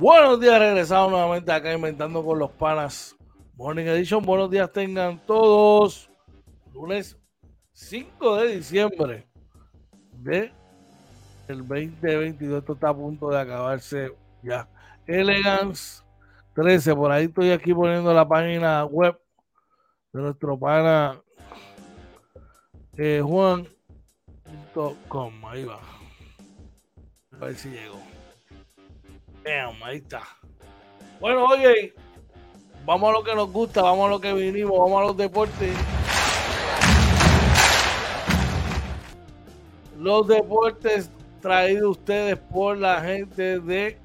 [0.04, 3.16] Buenos días, regresamos nuevamente acá inventando con los panas
[3.54, 4.22] Morning Edition.
[4.22, 6.10] Buenos días tengan todos.
[6.74, 7.16] Lunes
[7.72, 9.26] 5 de diciembre
[10.18, 10.52] de
[11.48, 12.58] el 2022.
[12.58, 14.68] Esto está a punto de acabarse ya.
[15.06, 16.02] Elegance
[16.54, 16.94] 13.
[16.94, 19.18] Por ahí estoy aquí poniendo la página web
[20.12, 21.18] de nuestro pana
[22.98, 23.72] eh, Juan.com.
[25.46, 25.80] Ahí va.
[27.40, 28.13] A ver si llegó
[29.46, 30.22] ahí está.
[31.20, 31.92] Bueno, oye,
[32.84, 35.74] vamos a lo que nos gusta, vamos a lo que vinimos, vamos a los deportes.
[39.98, 43.96] Los deportes traídos ustedes por la gente de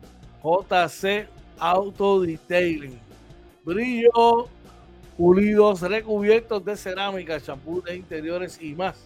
[0.44, 3.00] JC Auto Detailing.
[3.64, 4.48] Brillo,
[5.18, 9.04] pulidos, recubiertos de cerámica, champú de interiores y más.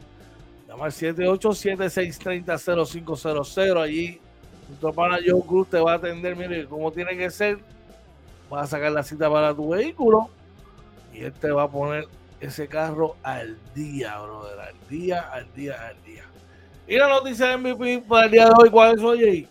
[0.67, 3.81] Llama al 787-630-0500.
[3.81, 4.19] Allí
[4.67, 7.59] nuestro pana Joe Cruz te va a atender, mire, cómo tiene que ser.
[8.49, 10.29] Vas a sacar la cita para tu vehículo
[11.13, 12.07] y él te va a poner
[12.39, 14.59] ese carro al día, brother.
[14.59, 16.23] Al día, al día, al día.
[16.87, 19.47] Y la noticia de MVP para el día de hoy, ¿cuál es, oye?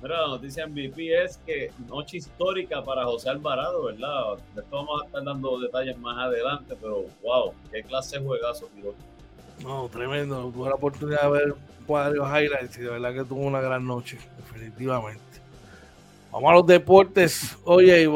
[0.00, 4.38] Mira, la noticia MVP es que noche histórica para José Alvarado, ¿verdad?
[4.70, 8.94] Vamos a estar dando detalles más adelante, pero wow, qué clase de juegazo, tío.
[9.62, 10.50] No, tremendo.
[10.50, 11.54] Tuve la oportunidad de ver
[11.86, 15.22] varios highlights y de verdad que tuvo una gran noche, definitivamente.
[16.30, 17.56] Vamos a los deportes.
[17.64, 18.08] Oye,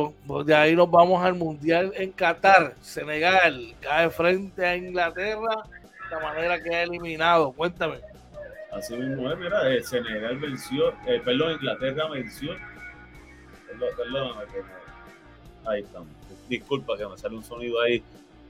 [0.45, 2.75] de ahí nos vamos al Mundial en Qatar.
[2.83, 5.65] Senegal cae frente a Inglaterra
[6.11, 7.53] de la manera que ha eliminado.
[7.53, 8.01] Cuéntame.
[8.71, 12.55] Así mismo es, mira, eh, Senegal venció, eh, perdón, Inglaterra venció.
[13.69, 14.33] Perdón,
[15.67, 16.09] ahí estamos.
[16.49, 18.03] Disculpa que me sale un sonido ahí.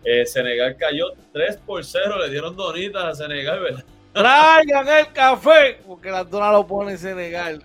[0.05, 3.85] Eh, Senegal cayó 3 por 0, le dieron donitas a Senegal, ¿verdad?
[4.13, 7.63] Traigan el café, porque la dona lo pone en Senegal.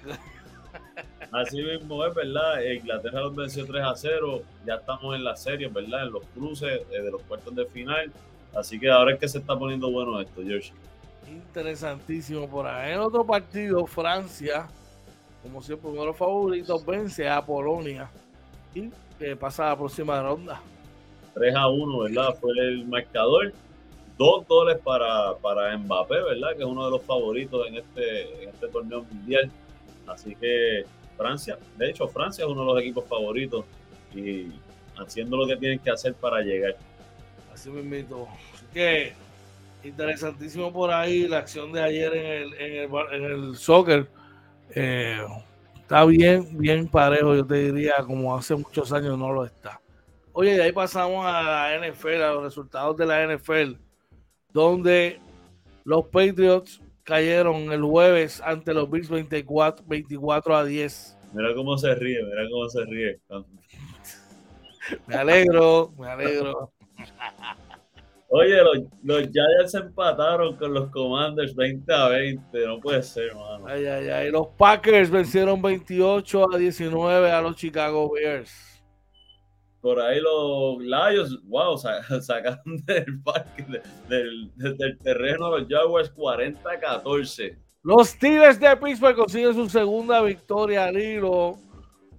[1.32, 2.62] Así mismo es, ¿verdad?
[2.62, 4.42] Inglaterra los venció 3 a 0.
[4.66, 6.04] Ya estamos en la serie, ¿verdad?
[6.04, 8.12] En los cruces eh, de los cuartos de final.
[8.56, 10.72] Así que ahora es que se está poniendo bueno esto, George.
[11.28, 12.94] Interesantísimo por ahí.
[12.94, 14.68] En otro partido, Francia,
[15.44, 18.10] como siempre, uno de los favoritos, vence a Polonia.
[18.74, 20.62] Y que pasa a la próxima ronda.
[21.38, 22.36] 3 a 1, ¿verdad?
[22.40, 23.54] Fue el marcador.
[24.18, 26.56] Dos goles para, para Mbappé, ¿verdad?
[26.56, 29.52] Que es uno de los favoritos en este, en este torneo mundial.
[30.08, 30.86] Así que
[31.16, 33.66] Francia, de hecho, Francia es uno de los equipos favoritos
[34.16, 34.48] y
[34.98, 36.76] haciendo lo que tienen que hacer para llegar.
[37.54, 38.28] Así me invito.
[38.54, 39.14] Así que
[39.84, 44.08] interesantísimo por ahí la acción de ayer en el, en el, en el soccer.
[44.74, 45.22] Eh,
[45.80, 49.80] está bien, bien parejo, yo te diría, como hace muchos años no lo está.
[50.40, 53.74] Oye, de ahí pasamos a la NFL, a los resultados de la NFL,
[54.54, 55.20] donde
[55.84, 61.18] los Patriots cayeron el jueves ante los Bills 24, 24 a 10.
[61.34, 63.20] Mira cómo se ríe, mira cómo se ríe.
[65.08, 66.72] Me alegro, me alegro.
[68.30, 72.68] Oye, los, los Giants empataron con los Commanders 20 a 20.
[72.68, 73.66] No puede ser, mano.
[73.66, 74.30] Ay, ay, ay.
[74.30, 78.67] Los Packers vencieron 28 a 19 a los Chicago Bears.
[79.88, 81.78] Por ahí los Lions, wow,
[82.22, 83.66] sacaron del parque,
[84.10, 87.58] del, del, terreno los Jaguars 40 a 14.
[87.84, 91.58] Los Tigres de Pittsburgh consiguen su segunda victoria al hilo.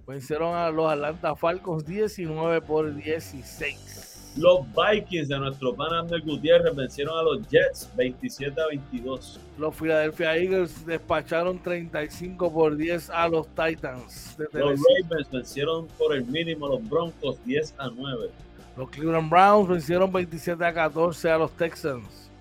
[0.07, 4.08] Vencieron a los Atlanta Falcons 19 por 16.
[4.39, 9.37] Los Vikings de nuestro pan Ander Gutiérrez vencieron a los Jets 27 a 22.
[9.57, 14.37] Los Philadelphia Eagles despacharon 35 por 10 a los Titans.
[14.37, 18.29] los Ravens vencieron por el mínimo a los Broncos 10 a 9.
[18.77, 22.31] Los Cleveland Browns vencieron 27 a 14 a los Texans.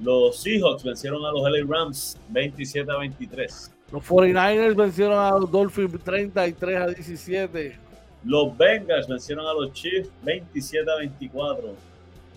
[0.00, 3.72] Los Seahawks vencieron a los LA Rams 27 a 23.
[3.90, 7.91] Los 49ers vencieron a los Dolphins 33 a 17.
[8.24, 11.74] Los Bengals vencieron a los Chiefs 27 a 24.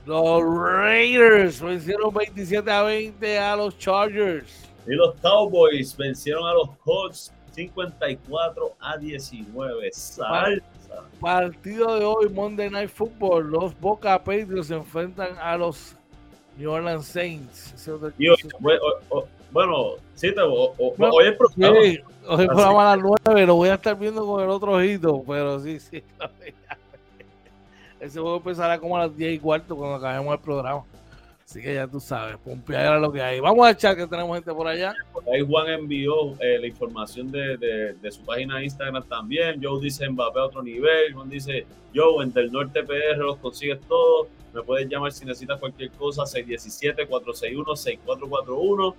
[0.05, 4.69] Los Raiders vencieron 27 a 20 a los Chargers.
[4.87, 9.91] Y los Cowboys vencieron a los Colts 54 a 19.
[9.91, 10.61] Salsa.
[11.19, 13.49] Partido de hoy, Monday Night Football.
[13.49, 15.95] Los Boca Patriots se enfrentan a los
[16.57, 17.73] New Orleans Saints.
[18.17, 18.37] Y hoy,
[19.55, 21.81] bueno, sí, te, hoy es programa.
[21.81, 24.73] Sí, hoy es programa a las 9, lo voy a estar viendo con el otro
[24.73, 26.03] ojito, pero sí, sí.
[28.01, 30.83] Ese juego empezará como a las 10 y cuarto cuando acabemos el programa.
[31.45, 33.39] Así que ya tú sabes, Pompear era lo que hay.
[33.39, 34.93] Vamos a echar que tenemos gente por allá.
[35.33, 39.61] ahí Juan envió eh, la información de, de, de, su página de Instagram también.
[39.63, 41.13] Joe dice Mbappé a otro nivel.
[41.13, 44.27] Juan dice, Joe, en Del Norte PR los consigues todos.
[44.53, 46.23] Me puedes llamar si necesitas cualquier cosa.
[46.23, 48.95] 617-461-6441.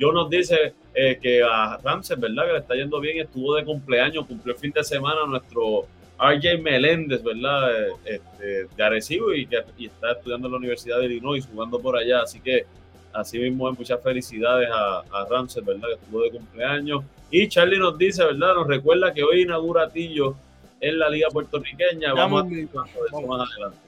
[0.00, 2.46] Joe nos dice eh, que a Ramsey, ¿verdad?
[2.46, 3.18] Que le está yendo bien.
[3.18, 5.86] Estuvo de cumpleaños, cumplió el fin de semana nuestro
[6.18, 7.70] RJ Meléndez, ¿verdad?
[8.04, 12.22] Este, de Arecibo y que está estudiando en la Universidad de Illinois, jugando por allá.
[12.22, 12.64] Así que,
[13.12, 15.88] así mismo, muchas felicidades a, a Ramsey, ¿verdad?
[15.88, 17.04] Que estuvo de cumpleaños.
[17.30, 18.54] Y Charlie nos dice, ¿verdad?
[18.54, 20.36] Nos recuerda que hoy inaugura Tillo
[20.82, 22.12] en la Liga Puertorriqueña.
[22.12, 23.78] Vamos, a eso más adelante.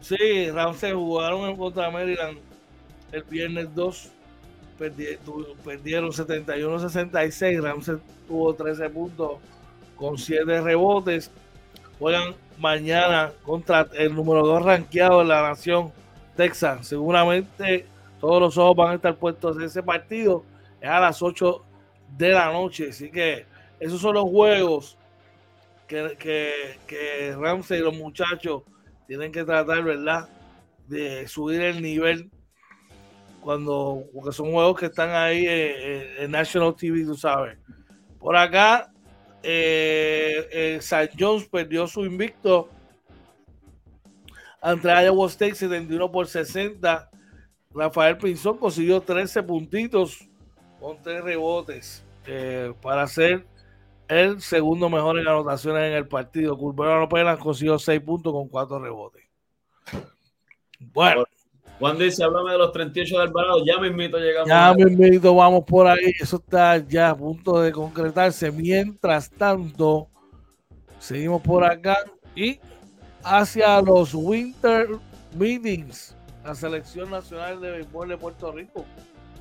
[0.00, 2.38] Sí, Ramsey jugaron en contra Maryland
[3.12, 4.10] el viernes 2.
[4.78, 7.62] Perdieron 71-66.
[7.62, 7.96] Ramsey
[8.26, 9.38] tuvo 13 puntos
[9.96, 11.30] con 7 rebotes
[11.98, 15.92] juegan mañana contra el número 2 rankeado de la nación,
[16.36, 16.86] Texas.
[16.86, 17.86] Seguramente
[18.20, 20.44] todos los ojos van a estar puestos en ese partido.
[20.80, 21.64] Es a las 8
[22.16, 22.90] de la noche.
[22.90, 23.46] Así que
[23.80, 24.96] esos son los juegos
[25.86, 28.62] que, que, que Ramsey y los muchachos
[29.06, 30.28] tienen que tratar, ¿verdad?
[30.88, 32.30] De subir el nivel
[33.44, 37.58] cuando, porque son juegos que están ahí en, en National TV, tú sabes.
[38.18, 38.90] Por acá
[39.46, 42.70] eh, eh, San Jones perdió su invicto
[44.62, 47.10] ante Iowa State 71 por 60.
[47.74, 50.26] Rafael Pinzón consiguió 13 puntitos
[50.80, 53.46] con 3 rebotes eh, para ser
[54.08, 56.56] el segundo mejor en anotaciones en el partido.
[56.56, 59.24] Culverano Penas consiguió 6 puntos con 4 rebotes.
[60.78, 61.24] Bueno.
[61.78, 63.64] Juan dice, háblame de los 38 de Alvarado.
[63.64, 64.48] Ya mismito llegamos.
[64.48, 66.12] Ya mismito vamos por ahí.
[66.20, 68.52] Eso está ya a punto de concretarse.
[68.52, 70.08] Mientras tanto,
[70.98, 71.96] seguimos por acá
[72.36, 72.60] y
[73.22, 74.88] hacia los Winter
[75.36, 78.84] Meetings, la Selección Nacional de Béisbol de Puerto Rico.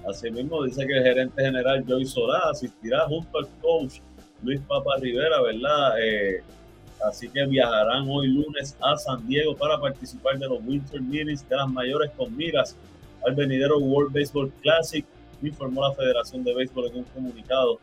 [0.08, 4.00] Asimismo, dice que el gerente general Joey Solá asistirá junto al coach
[4.42, 6.02] Luis Papa Rivera, ¿verdad?
[6.02, 6.44] Eh,
[7.08, 11.56] Así que viajarán hoy lunes a San Diego para participar de los Winter Meetings de
[11.56, 12.78] las mayores con miras
[13.26, 15.06] al venidero World Baseball Classic,
[15.42, 17.80] informó la Federación de Béisbol en un comunicado.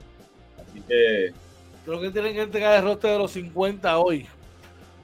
[0.61, 1.33] Así que.
[1.85, 4.27] Creo que tienen que entregar el roster de los 50 hoy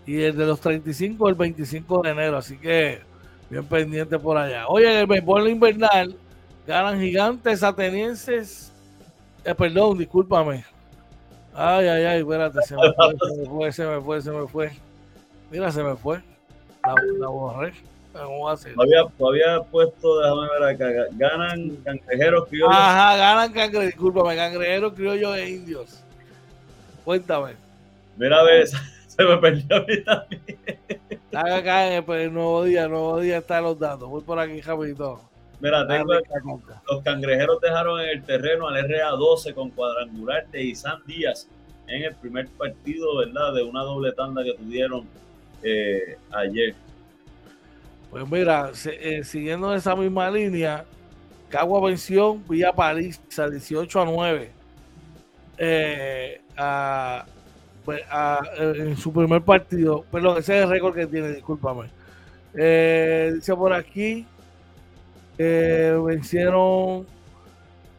[0.07, 2.37] y el de los 35 el 25 de enero.
[2.37, 3.01] Así que
[3.51, 4.67] bien pendiente por allá.
[4.69, 6.17] Oye, en el béisbol invernal
[6.67, 8.73] ganan gigantes atenienses.
[9.45, 10.65] Eh, perdón, discúlpame.
[11.59, 14.47] Ay, ay, ay, espérate, se me fue, se me fue, se me fue, se me
[14.47, 14.73] fue.
[15.51, 16.21] Mira, se me fue.
[16.85, 17.73] La, la borré.
[18.13, 18.75] ¿Cómo va a ser?
[18.75, 22.75] Todavía, todavía puesto, déjame ver acá, ganan cangrejeros criollos.
[22.75, 26.03] Ajá, ganan cangrejeros, discúlpame, cangrejeros criollos e indios.
[27.05, 27.53] Cuéntame.
[28.17, 28.73] Mira, ves,
[29.07, 30.43] se me perdió a mí también.
[31.33, 34.09] Haga acá en el, nuevo día, nuevo día están los datos.
[34.09, 35.21] Voy por aquí rapidito.
[35.61, 41.49] Mira, tengo los cangrejeros dejaron en el terreno al RA12 con cuadrangular de Isan Díaz
[41.87, 43.55] en el primer partido, ¿verdad?
[43.55, 45.07] De una doble tanda que tuvieron
[45.63, 46.75] eh, ayer.
[48.11, 50.85] Pues mira, eh, siguiendo esa misma línea,
[51.49, 54.51] Cagua venció vía París a 18 a 9
[55.59, 56.41] eh,
[57.85, 58.03] pues,
[58.59, 60.05] en su primer partido.
[60.11, 61.91] Perdón, ese es el récord que tiene, discúlpame.
[62.53, 64.27] dice por aquí,
[65.39, 67.07] vencieron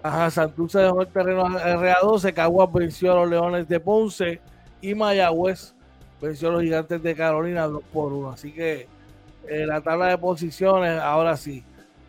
[0.07, 4.39] Ajá, Santurce dejó el terreno RA12, Caguas venció a los Leones de Ponce
[4.79, 5.73] y Mayagüez
[6.21, 8.29] venció a los Gigantes de Carolina 2 por 1.
[8.29, 8.87] Así que
[9.49, 11.63] eh, la tabla de posiciones, ahora sí,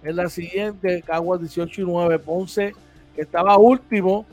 [0.04, 2.72] es la siguiente, Caguas 18 y 9, Ponce,
[3.16, 4.26] que estaba último,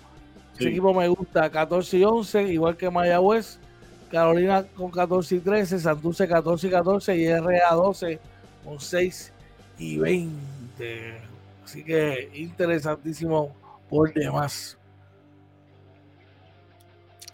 [0.60, 3.58] ese equipo me gusta, 14 y 11, igual que Mayagüez,
[4.12, 8.20] Carolina con 14 y 13, Santurce 14 y 14 y RA12
[8.64, 9.34] con 6
[9.80, 10.55] y 20.
[11.64, 13.56] Así que interesantísimo
[13.90, 14.78] por demás.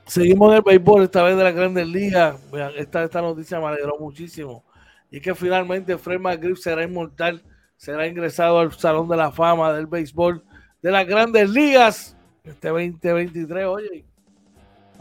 [0.06, 2.36] Seguimos en el béisbol, esta vez de la Grandes Ligas.
[2.76, 4.64] Esta, esta noticia me alegró muchísimo.
[5.10, 7.42] Y es que finalmente Fred McGriff será inmortal,
[7.78, 10.44] será ingresado al Salón de la Fama del Béisbol
[10.82, 13.66] de las Grandes Ligas este 2023.
[13.66, 14.06] Oye,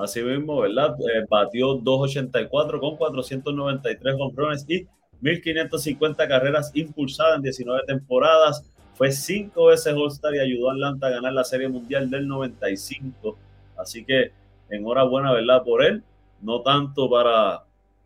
[0.00, 0.96] Así mismo, ¿verdad?
[1.00, 4.86] Eh, batió 284 con 493 honrones y
[5.20, 8.64] 1550 carreras impulsadas en 19 temporadas.
[8.94, 13.36] Fue cinco veces All-Star y ayudó a Atlanta a ganar la Serie Mundial del 95.
[13.76, 14.32] Así que
[14.68, 15.62] enhorabuena, ¿verdad?
[15.62, 16.02] Por él.
[16.42, 17.64] No tanto para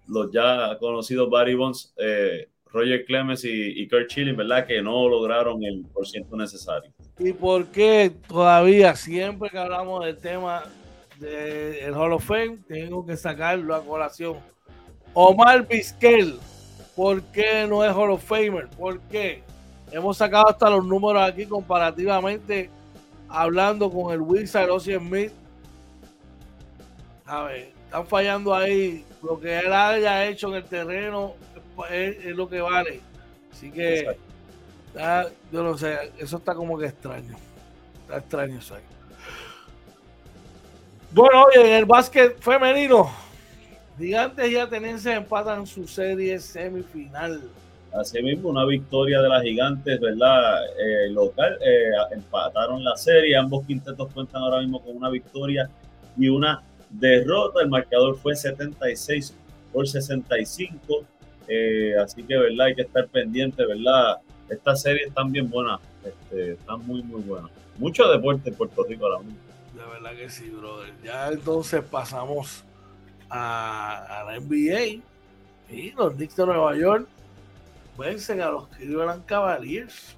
[0.08, 4.66] los ya conocidos Barry Bonds, eh, Roger Clemens y, Kurt Schilling, ¿verdad?
[4.66, 6.90] Que no lograron el por ciento necesario.
[7.18, 10.64] ¿Y por qué todavía, siempre que hablamos del tema
[11.20, 14.38] del Hall of Fame, tengo que sacarlo a colación?
[15.12, 16.36] Omar Vizquel,
[16.94, 18.68] ¿por qué no es Hall of Famer?
[18.68, 19.42] ¿Por qué?
[19.90, 22.70] Hemos sacado hasta los números aquí comparativamente
[23.28, 25.32] hablando con el Wizard Ossie Smith.
[27.26, 29.04] A ver, están fallando ahí.
[29.22, 31.34] Lo que él haya hecho en el terreno
[31.90, 33.00] es, lo que vale.
[33.52, 34.16] Así que,
[35.52, 37.36] yo no sé, eso está como que extraño.
[38.02, 38.82] Está extraño eso ahí.
[41.12, 43.10] Bueno, oye, en el básquet femenino,
[43.98, 47.40] Gigantes y Atenenses empatan su serie semifinal.
[47.92, 50.64] Asimismo, una victoria de las gigantes, ¿verdad?
[50.66, 55.70] Eh, local, eh, empataron la serie, ambos quintetos cuentan ahora mismo con una victoria
[56.16, 57.62] y una derrota.
[57.62, 59.32] El marcador fue 76
[59.72, 61.04] por 65.
[61.46, 62.66] Eh, así que, ¿verdad?
[62.66, 64.18] Hay que estar pendiente, ¿verdad?
[64.48, 67.50] Estas series están bien buenas, este, están muy, muy buenas.
[67.78, 69.38] Mucho deporte en Puerto Rico ahora mismo.
[69.72, 70.92] De verdad que sí, brother.
[71.04, 72.63] Ya entonces pasamos
[73.34, 75.02] a, la NBA
[75.70, 77.08] y los Knicks de Nueva York
[77.98, 80.16] vencen a los Cleveland Cavaliers.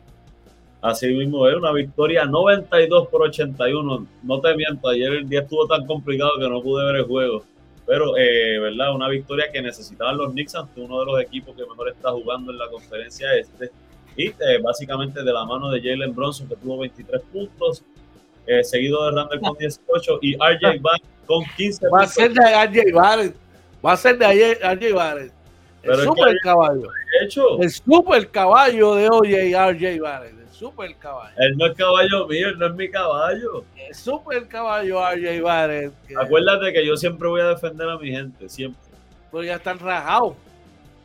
[0.82, 4.06] Así mismo es una victoria 92 por 81.
[4.22, 7.42] No te miento, ayer el día estuvo tan complicado que no pude ver el juego.
[7.86, 8.94] Pero, eh, ¿verdad?
[8.94, 12.52] Una victoria que necesitaban los Knicks ante uno de los equipos que mejor está jugando
[12.52, 13.70] en la conferencia este.
[14.16, 17.84] Y eh, básicamente de la mano de Jalen Bronson, que tuvo 23 puntos,
[18.46, 22.40] eh, seguido de Randall con 18 y RJ Barrett con 15 Va a ser de
[22.42, 23.36] RJ Barrett.
[23.84, 25.32] Va a ser de RJ Barrett.
[25.82, 26.88] El super caballo.
[27.60, 30.38] El super caballo de OJ RJ Barrett.
[30.38, 31.34] El super caballo.
[31.38, 33.64] Él no es caballo mío, él no es mi caballo.
[33.76, 35.92] El super caballo RJ Barrett.
[36.16, 38.80] Acuérdate que yo siempre voy a defender a mi gente, siempre.
[39.30, 40.34] Pero ya están rajados.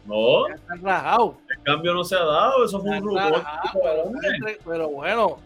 [0.05, 0.47] No.
[0.47, 1.36] Ya están rajados.
[1.49, 3.43] El cambio no se ha dado, eso fue un rumor.
[4.65, 5.38] Pero, bueno,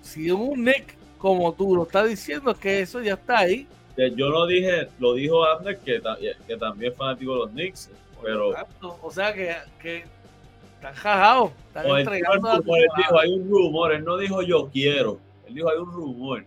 [0.00, 3.66] si un Nick como tú lo estás diciendo, es que eso ya está ahí.
[3.96, 6.00] Yo lo dije, lo dijo Ander, que,
[6.46, 7.90] que también es fanático de los Knicks
[8.22, 10.04] pero, o sea que, que
[10.76, 12.52] están jajados, están entregando.
[12.76, 16.44] él dijo, hay un rumor, él no dijo yo quiero, él dijo hay un rumor.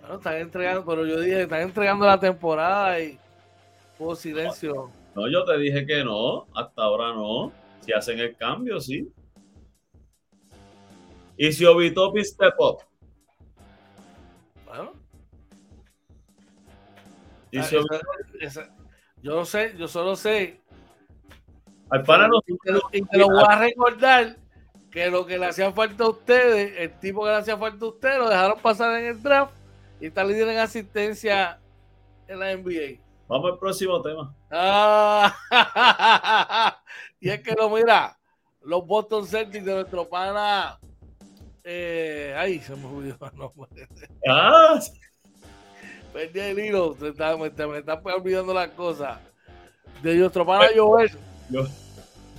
[0.00, 3.18] Bueno, están entregando, pero yo dije, están entregando la temporada y
[3.98, 4.90] hubo silencio.
[5.14, 7.52] No, yo te dije que no, hasta ahora no.
[7.80, 9.08] Si hacen el cambio, sí.
[11.36, 12.87] Y si Obitopi step up.
[17.50, 17.68] Y ah,
[19.22, 20.60] yo no sé, yo solo sé
[21.88, 22.28] para
[22.92, 24.36] y, te, lo voy a recordar
[24.90, 27.88] que lo que le hacía falta a ustedes, el tipo que le hacía falta a
[27.88, 29.54] ustedes, lo dejaron pasar en el draft
[30.00, 31.58] y está líder en asistencia
[32.26, 33.00] en la NBA.
[33.26, 34.34] Vamos al próximo tema.
[34.50, 35.34] Ah,
[37.20, 38.18] y es que lo mira,
[38.62, 40.78] los Boston Celtics de nuestro pana.
[41.64, 43.88] Eh, ay, se me olvidó el nombre.
[44.26, 44.78] Ah,
[46.12, 49.18] Perdí el hilo, está- me, está- me olvidando las cosas.
[50.02, 51.10] De nuestro pana Joel.
[51.50, 51.66] yo-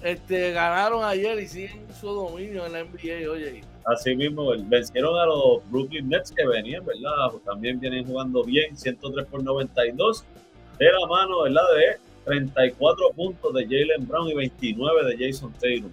[0.02, 3.62] Este, ganaron ayer y siguen su dominio en la NBA, oye.
[3.86, 7.32] así mismo, vencieron a los Brooklyn Nets que venían, ¿verdad?
[7.32, 10.24] Pues también vienen jugando bien, 103 por 92,
[10.78, 11.64] de la mano, ¿verdad?
[11.76, 15.92] De 34 puntos de Jalen Brown y 29 de Jason Taylor.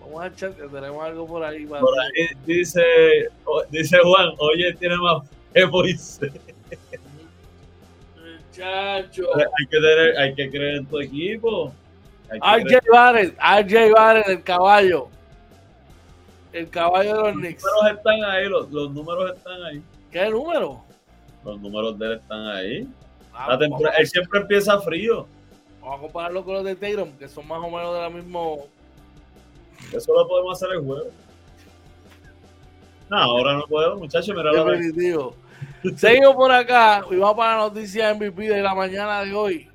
[0.00, 1.64] Vamos a echar que tenemos algo por ahí.
[1.64, 2.82] para- Por ahí dice,
[3.70, 5.22] dice Juan, oye, tiene más
[5.54, 6.32] que Moisés.
[8.50, 9.24] Muchacho.
[9.36, 11.72] Hay que, tener, hay que creer en tu equipo.
[12.30, 15.08] RJ Barrett, RJ Barrett, el caballo.
[16.52, 17.62] El caballo de los Knicks.
[17.62, 19.82] Los números están ahí, los, los números están ahí.
[20.10, 20.84] ¿Qué número?
[21.44, 22.88] Los números de él están ahí.
[23.32, 25.26] Ah, La tempora- vamos, él siempre empieza frío.
[25.80, 28.40] vamos a compararlo con los de Tatum, que son más o menos de la misma.
[29.92, 31.12] Eso lo podemos hacer el jueves.
[33.10, 34.34] No, ahora no puedo, muchachos.
[34.34, 35.34] Mira Definitivo.
[35.96, 39.68] Seguimos por acá y vamos para la noticia MVP de la mañana de hoy.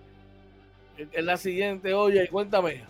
[0.98, 2.84] Es la siguiente, oye, cuéntame.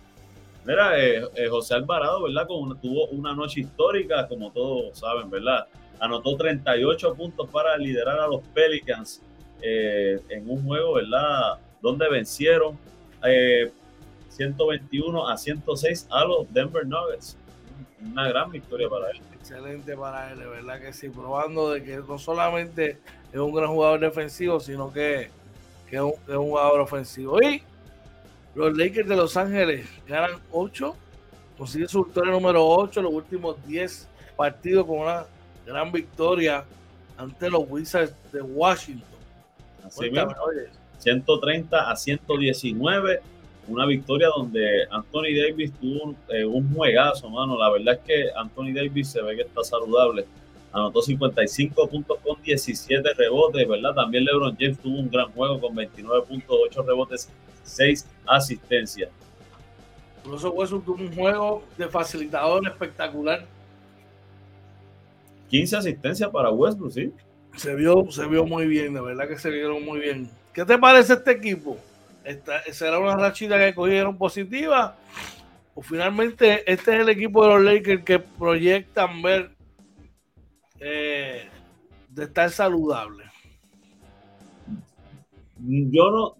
[0.65, 2.47] Mira, eh, eh, José Alvarado, ¿verdad?
[2.47, 5.67] Tuvo una noche histórica, como todos saben, ¿verdad?
[5.99, 9.21] Anotó 38 puntos para liderar a los Pelicans
[9.61, 11.59] eh, en un juego, ¿verdad?
[11.81, 12.77] Donde vencieron
[13.25, 13.71] eh,
[14.29, 17.37] 121 a 106 a los Denver Nuggets.
[18.01, 19.19] Una gran victoria para él.
[19.49, 22.99] Excelente para él, de verdad que sí, probando de que no solamente
[23.33, 25.31] es un gran jugador defensivo, sino que,
[25.89, 27.41] que es, un, es un jugador ofensivo.
[27.41, 27.63] Y
[28.53, 30.95] los Lakers de Los Ángeles ganan 8,
[31.57, 35.25] consiguen su victoria número 8 en los últimos 10 partidos con una
[35.65, 36.63] gran victoria
[37.17, 39.09] ante los Wizards de Washington.
[39.83, 40.69] Así Cuéntame, mismo, oye,
[40.99, 43.21] 130 a 119.
[43.69, 47.57] Una victoria donde Anthony Davis tuvo un, eh, un juegazo, mano.
[47.57, 50.25] La verdad es que Anthony Davis se ve que está saludable.
[50.71, 53.93] Anotó 55 puntos con 17 rebotes, ¿verdad?
[53.93, 57.29] También LeBron James tuvo un gran juego con 29 puntos, 8 rebotes,
[57.63, 59.09] 6 asistencias.
[60.25, 63.45] Russell Westbrook tuvo un juego de facilitador espectacular.
[65.49, 67.13] 15 asistencias para Westbrook, ¿sí?
[67.55, 70.29] Se vio, se vio muy bien, de verdad que se vieron muy bien.
[70.53, 71.77] ¿Qué te parece este equipo?
[72.29, 74.95] Esta, ¿Será una rachita que cogieron positiva?
[75.73, 79.49] ¿O finalmente este es el equipo de los Lakers que proyectan ver
[80.79, 81.49] eh,
[82.07, 83.23] de estar saludable?
[85.57, 86.37] Yo no,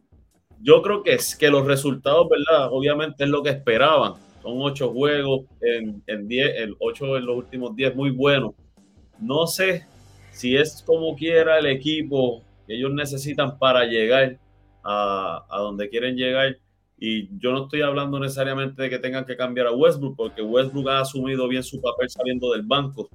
[0.61, 2.69] yo creo que es que los resultados, ¿verdad?
[2.71, 4.13] Obviamente es lo que esperaban.
[4.43, 8.53] Son ocho juegos en, diez, ocho en los últimos diez, muy buenos.
[9.19, 9.87] No sé
[10.29, 14.37] si es como quiera el equipo que ellos necesitan para llegar
[14.83, 16.57] a, a donde quieren llegar.
[16.97, 20.89] Y yo no estoy hablando necesariamente de que tengan que cambiar a Westbrook, porque Westbrook
[20.89, 23.09] ha asumido bien su papel saliendo del banco.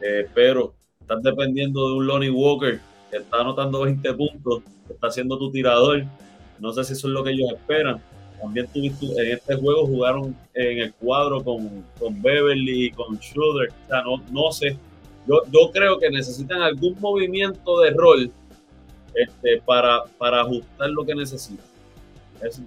[0.00, 2.78] Eh, pero estás dependiendo de un Lonnie Walker
[3.10, 6.04] que está anotando 20 puntos, que está siendo tu tirador.
[6.60, 8.00] No sé si eso es lo que ellos esperan.
[8.40, 13.70] También tuviste, en este juego jugaron en el cuadro con, con Beverly y con Schroeder.
[13.70, 14.76] O sea, no, no sé.
[15.26, 18.30] Yo, yo creo que necesitan algún movimiento de rol
[19.14, 21.64] este, para, para ajustar lo que necesitan.
[22.42, 22.60] Es-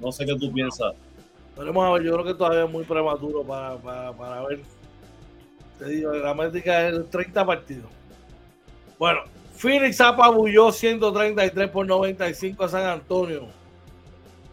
[0.00, 0.94] no sé qué tú piensas.
[1.56, 4.60] Veremos a ver, yo creo que todavía es muy prematuro para, para, para ver.
[5.78, 7.86] Te digo, la métrica es 30 partidos.
[8.98, 9.20] Bueno,
[9.54, 13.46] Phoenix apabulló 133 por 95 a San Antonio.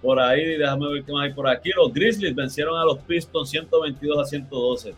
[0.02, 1.72] Por ahí, déjame ver qué más hay por aquí.
[1.76, 4.94] Los Grizzlies vencieron a los Pistons 122 a 112.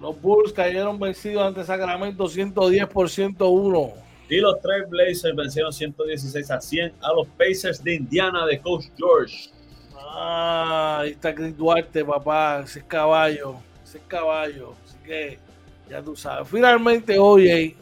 [0.00, 3.92] Los Bulls cayeron vencidos ante Sacramento 110 por 101.
[4.28, 8.86] Y los Trail Blazers vencieron 116 a 100 a los Pacers de Indiana de Coach
[8.96, 9.50] George.
[9.96, 12.60] Ah, ahí está Chris Duarte, papá.
[12.64, 13.56] Ese es caballo.
[13.82, 14.74] Ese es caballo.
[14.84, 15.38] Así que
[15.88, 16.46] ya tú sabes.
[16.48, 17.74] Finalmente, hoy,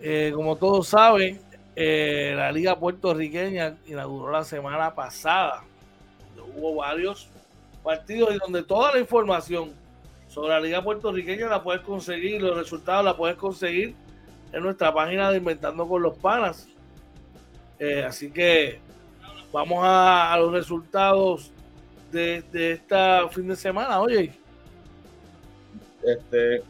[0.00, 1.40] eh, como todos saben,
[1.76, 5.62] eh, la Liga Puertorriqueña inauguró la semana pasada.
[6.56, 7.28] Hubo varios
[7.84, 9.72] partidos y donde toda la información
[10.26, 13.94] sobre la Liga Puertorriqueña la puedes conseguir, los resultados la puedes conseguir
[14.52, 16.68] en nuestra página de Inventando con los Panas.
[17.78, 18.80] Eh, así que
[19.52, 21.52] vamos a, a los resultados
[22.10, 24.00] de, de esta fin de semana.
[24.00, 24.32] Oye,
[26.02, 26.62] Este,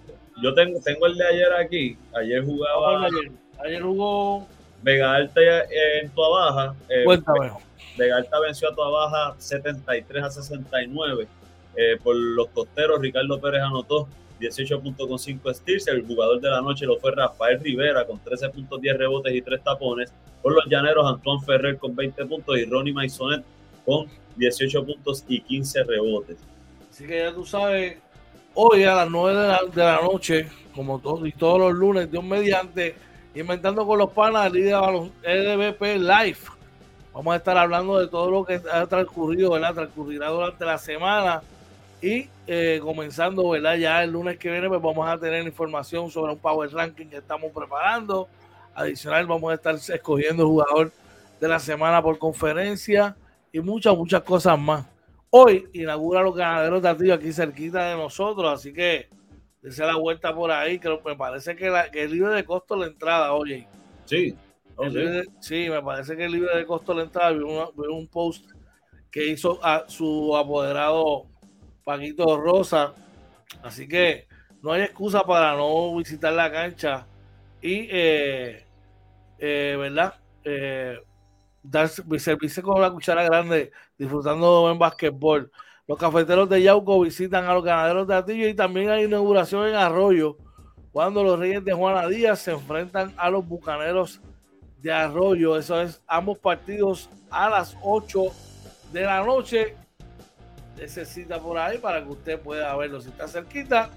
[0.43, 1.97] yo tengo, tengo el de ayer aquí.
[2.14, 3.31] Ayer jugaba ayer.
[3.64, 4.47] Ayer jugó.
[4.83, 6.74] Vega Alta eh, en Tua Baja.
[6.89, 7.05] Eh.
[7.97, 11.26] Vega Alta venció a Tua Baja 73 a 69.
[11.76, 14.09] Eh, por los costeros, Ricardo Pérez anotó
[14.41, 15.89] 18.5 steals.
[15.89, 20.12] El jugador de la noche lo fue Rafael Rivera con 13.10 rebotes y 3 tapones.
[20.43, 23.45] Por los llaneros, Antoine Ferrer con 20 puntos y Ronnie Maisonet
[23.84, 26.36] con 18 puntos y 15 rebotes.
[26.91, 27.99] Así que ya tú sabes,
[28.55, 29.41] hoy a las 9
[29.72, 32.95] de la, noche, como todos y todos los lunes, Dios mediante,
[33.34, 36.39] inventando con los panas, Liga LVP Live.
[37.12, 39.74] Vamos a estar hablando de todo lo que ha transcurrido, ¿verdad?
[39.74, 41.43] Transcurrirá durante la semana
[42.01, 43.76] y eh, comenzando, ¿verdad?
[43.76, 47.16] Ya el lunes que viene, pues vamos a tener información sobre un Power Ranking que
[47.16, 48.28] estamos preparando.
[48.74, 50.92] Adicional, vamos a estar escogiendo el jugador
[51.40, 53.16] de la semana por conferencia
[53.53, 54.86] y muchas, muchas cosas más.
[55.30, 59.09] Hoy inaugura los ganaderos de Atillo aquí cerquita de nosotros, así que
[59.61, 62.76] dése la vuelta por ahí, que me parece que, la, que es libre de costo
[62.76, 63.66] la entrada, oye.
[64.05, 64.34] Sí.
[65.40, 67.32] sí, me parece que es libre de costo la entrada.
[67.32, 68.51] Vi, un post
[69.11, 71.26] que hizo a su apoderado
[71.89, 72.93] Paquito Rosa.
[73.62, 74.26] Así que
[74.61, 77.07] no hay excusa para no visitar la cancha
[77.62, 78.62] y, eh,
[79.39, 80.16] eh, ¿verdad?
[80.45, 80.99] Eh,
[81.62, 85.51] dar, servirse con la cuchara grande, disfrutando buen basquetbol.
[85.86, 89.74] Los cafeteros de Yauco visitan a los ganaderos de Atillo y también hay inauguración en
[89.74, 90.36] Arroyo
[90.93, 94.20] cuando los Reyes de Juana Díaz se enfrentan a los Bucaneros
[94.82, 95.57] de Arroyo.
[95.57, 98.24] Eso es ambos partidos a las 8
[98.93, 99.74] de la noche
[100.79, 103.01] necesita por ahí para que usted pueda verlo.
[103.01, 103.91] Si está cerquita,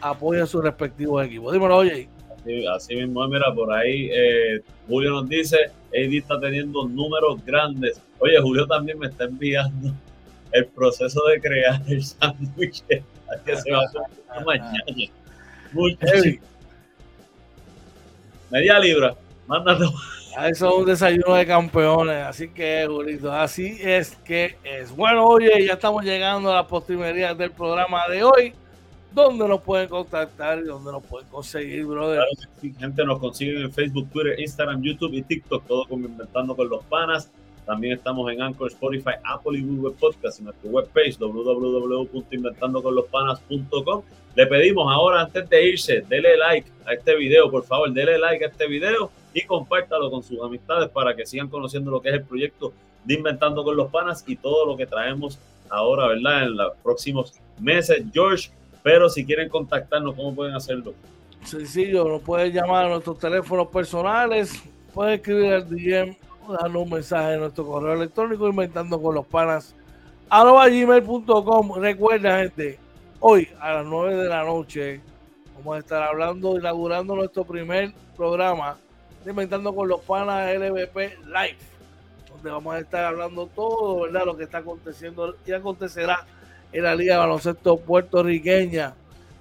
[0.00, 1.52] apoya a sus respectivos equipos.
[1.52, 2.08] Dímelo, oye.
[2.74, 5.56] Así, mismo, mira, por ahí eh, Julio nos dice,
[5.88, 8.00] AD está teniendo números grandes.
[8.18, 9.94] Oye, Julio también me está enviando
[10.52, 12.84] el proceso de crear el sándwich
[13.44, 13.82] que se va
[14.28, 14.84] a mañana.
[18.50, 19.16] Media libra,
[19.46, 19.84] mándate.
[20.42, 24.94] Eso es un desayuno de campeones, así que, Julito, así es que es.
[24.94, 28.52] Bueno, oye, ya estamos llegando a la postrimería del programa de hoy.
[29.12, 32.18] ¿Dónde nos pueden contactar y dónde nos pueden conseguir, brother?
[32.60, 36.68] Claro, gente nos consigue en Facebook, Twitter, Instagram, YouTube y TikTok, todo como Inventando con
[36.68, 37.30] los Panas.
[37.66, 44.02] También estamos en Anchor, Spotify, Apple y Google Podcast en nuestra webpage www.inventandoconlospanas.com.
[44.34, 48.44] Le pedimos ahora, antes de irse, dele like a este video, por favor, dele like
[48.44, 52.16] a este video y compártalo con sus amistades para que sigan conociendo lo que es
[52.16, 55.38] el proyecto de Inventando con los Panas y todo lo que traemos
[55.70, 56.42] ahora, ¿verdad?
[56.44, 58.50] En los próximos meses, George.
[58.82, 60.92] Pero si quieren contactarnos, ¿cómo pueden hacerlo?
[61.44, 64.62] Sencillo, nos pueden llamar a nuestros teléfonos personales,
[64.92, 66.16] pueden escribir al DM
[66.48, 69.74] darnos un mensaje en nuestro correo electrónico inventando con los panas
[70.30, 71.74] gmail.com.
[71.76, 72.78] Recuerda, gente,
[73.20, 75.00] hoy a las 9 de la noche
[75.56, 78.76] vamos a estar hablando, inaugurando nuestro primer programa
[79.26, 81.56] Inventando con los Panas LVP Live,
[82.28, 84.26] donde vamos a estar hablando todo, ¿verdad?
[84.26, 86.26] Lo que está aconteciendo y acontecerá
[86.72, 88.94] en la Liga de Baloncesto puertorriqueña.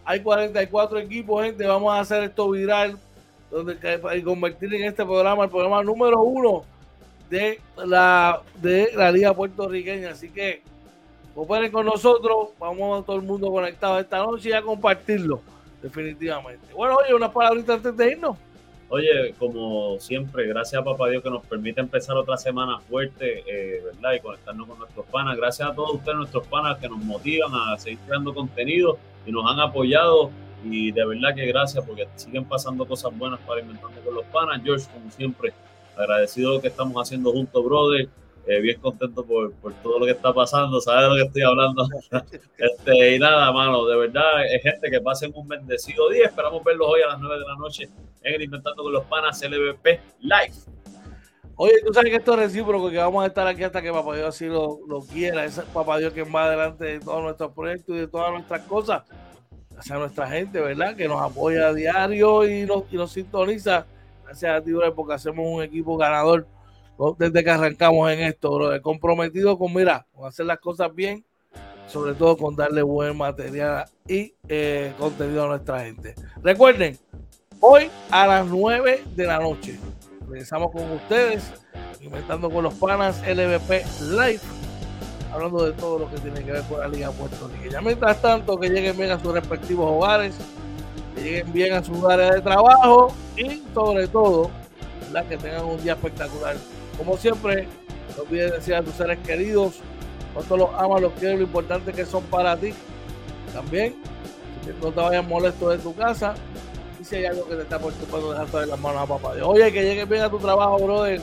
[0.05, 1.67] Hay 44 equipos, gente.
[1.67, 2.97] Vamos a hacer esto viral
[3.51, 3.77] donde,
[4.15, 6.63] y convertir en este programa el programa número uno
[7.33, 10.11] de la, de la Liga Puertorriqueña.
[10.11, 10.61] Así que
[11.33, 15.41] cooperen con nosotros, vamos a todo el mundo conectado esta noche y a compartirlo,
[15.81, 16.71] definitivamente.
[16.75, 18.37] Bueno, oye, unas palabritas antes de irnos.
[18.89, 23.81] Oye, como siempre, gracias a Papá Dios que nos permite empezar otra semana fuerte, eh,
[23.83, 24.13] ¿verdad?
[24.13, 25.35] Y conectarnos con nuestros panas.
[25.35, 29.51] Gracias a todos ustedes, nuestros panas, que nos motivan a seguir creando contenido y nos
[29.51, 30.29] han apoyado.
[30.63, 34.61] Y de verdad que gracias porque siguen pasando cosas buenas para Inventando con los panas.
[34.63, 35.51] George, como siempre,
[35.97, 38.09] agradecido lo que estamos haciendo juntos, brother.
[38.45, 41.41] Eh, bien contento por, por, todo lo que está pasando, sabes de lo que estoy
[41.43, 41.87] hablando.
[42.57, 46.25] este, y nada, mano, de verdad, es gente que pasen un bendecido día.
[46.25, 47.89] Esperamos verlos hoy a las 9 de la noche
[48.21, 50.53] en el Inventando con los Panas LVP Live.
[51.55, 54.15] Oye, tú sabes que esto es recíproco, que vamos a estar aquí hasta que Papá
[54.15, 55.45] Dios así lo, lo quiera.
[55.45, 59.03] Es Papá Dios quien va adelante de todos nuestros proyectos y de todas nuestras cosas.
[59.77, 60.97] Hacia nuestra gente, ¿verdad?
[60.97, 63.85] Que nos apoya a diario y nos, y nos sintoniza
[64.33, 66.47] gracias a ti, porque hacemos un equipo ganador
[67.19, 71.23] desde que arrancamos en esto, bro, comprometido con, mira, con hacer las cosas bien,
[71.87, 76.15] sobre todo con darle buen material y eh, contenido a nuestra gente.
[76.41, 76.97] Recuerden,
[77.59, 79.79] hoy a las 9 de la noche,
[80.27, 81.51] regresamos con ustedes,
[82.01, 84.41] inventando con los panas LVP Live,
[85.31, 87.81] hablando de todo lo que tiene que ver con la Liga Puerto Rico.
[87.83, 90.35] Mientras tanto, que lleguen bien a sus respectivos hogares
[91.21, 94.49] lleguen bien a sus áreas de trabajo y sobre todo,
[95.29, 96.55] que tengan un día espectacular.
[96.97, 97.67] Como siempre,
[98.17, 99.79] no olvides decir a tus seres queridos
[100.33, 102.73] cuánto los amas, los quieres, lo importante que son para ti.
[103.53, 103.95] También,
[104.65, 106.33] que no te vayas molesto de tu casa.
[106.99, 109.47] Y si hay algo que te está preocupando, dejar todas las manos a papá Dios.
[109.47, 111.21] Oye, que llegues bien a tu trabajo, brother.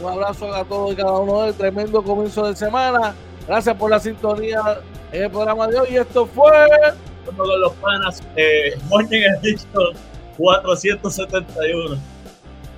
[0.00, 3.14] Un abrazo a todos y cada uno del tremendo comienzo de semana.
[3.46, 4.80] Gracias por la sintonía
[5.12, 5.88] en el programa de hoy.
[5.92, 6.66] Y esto fue
[7.24, 8.22] con los panas.
[8.36, 9.94] Eh, Morning Edition
[10.36, 11.96] 471.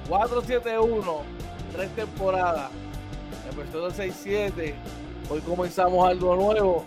[0.09, 1.23] 471,
[1.73, 2.71] tres temporadas.
[3.51, 4.75] Empezó de 6-7.
[5.29, 6.87] Hoy comenzamos algo nuevo.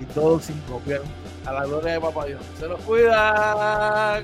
[0.00, 1.02] Y todo sin copiar.
[1.44, 2.40] A la gloria de Papá Dios.
[2.58, 4.22] Se nos cuida.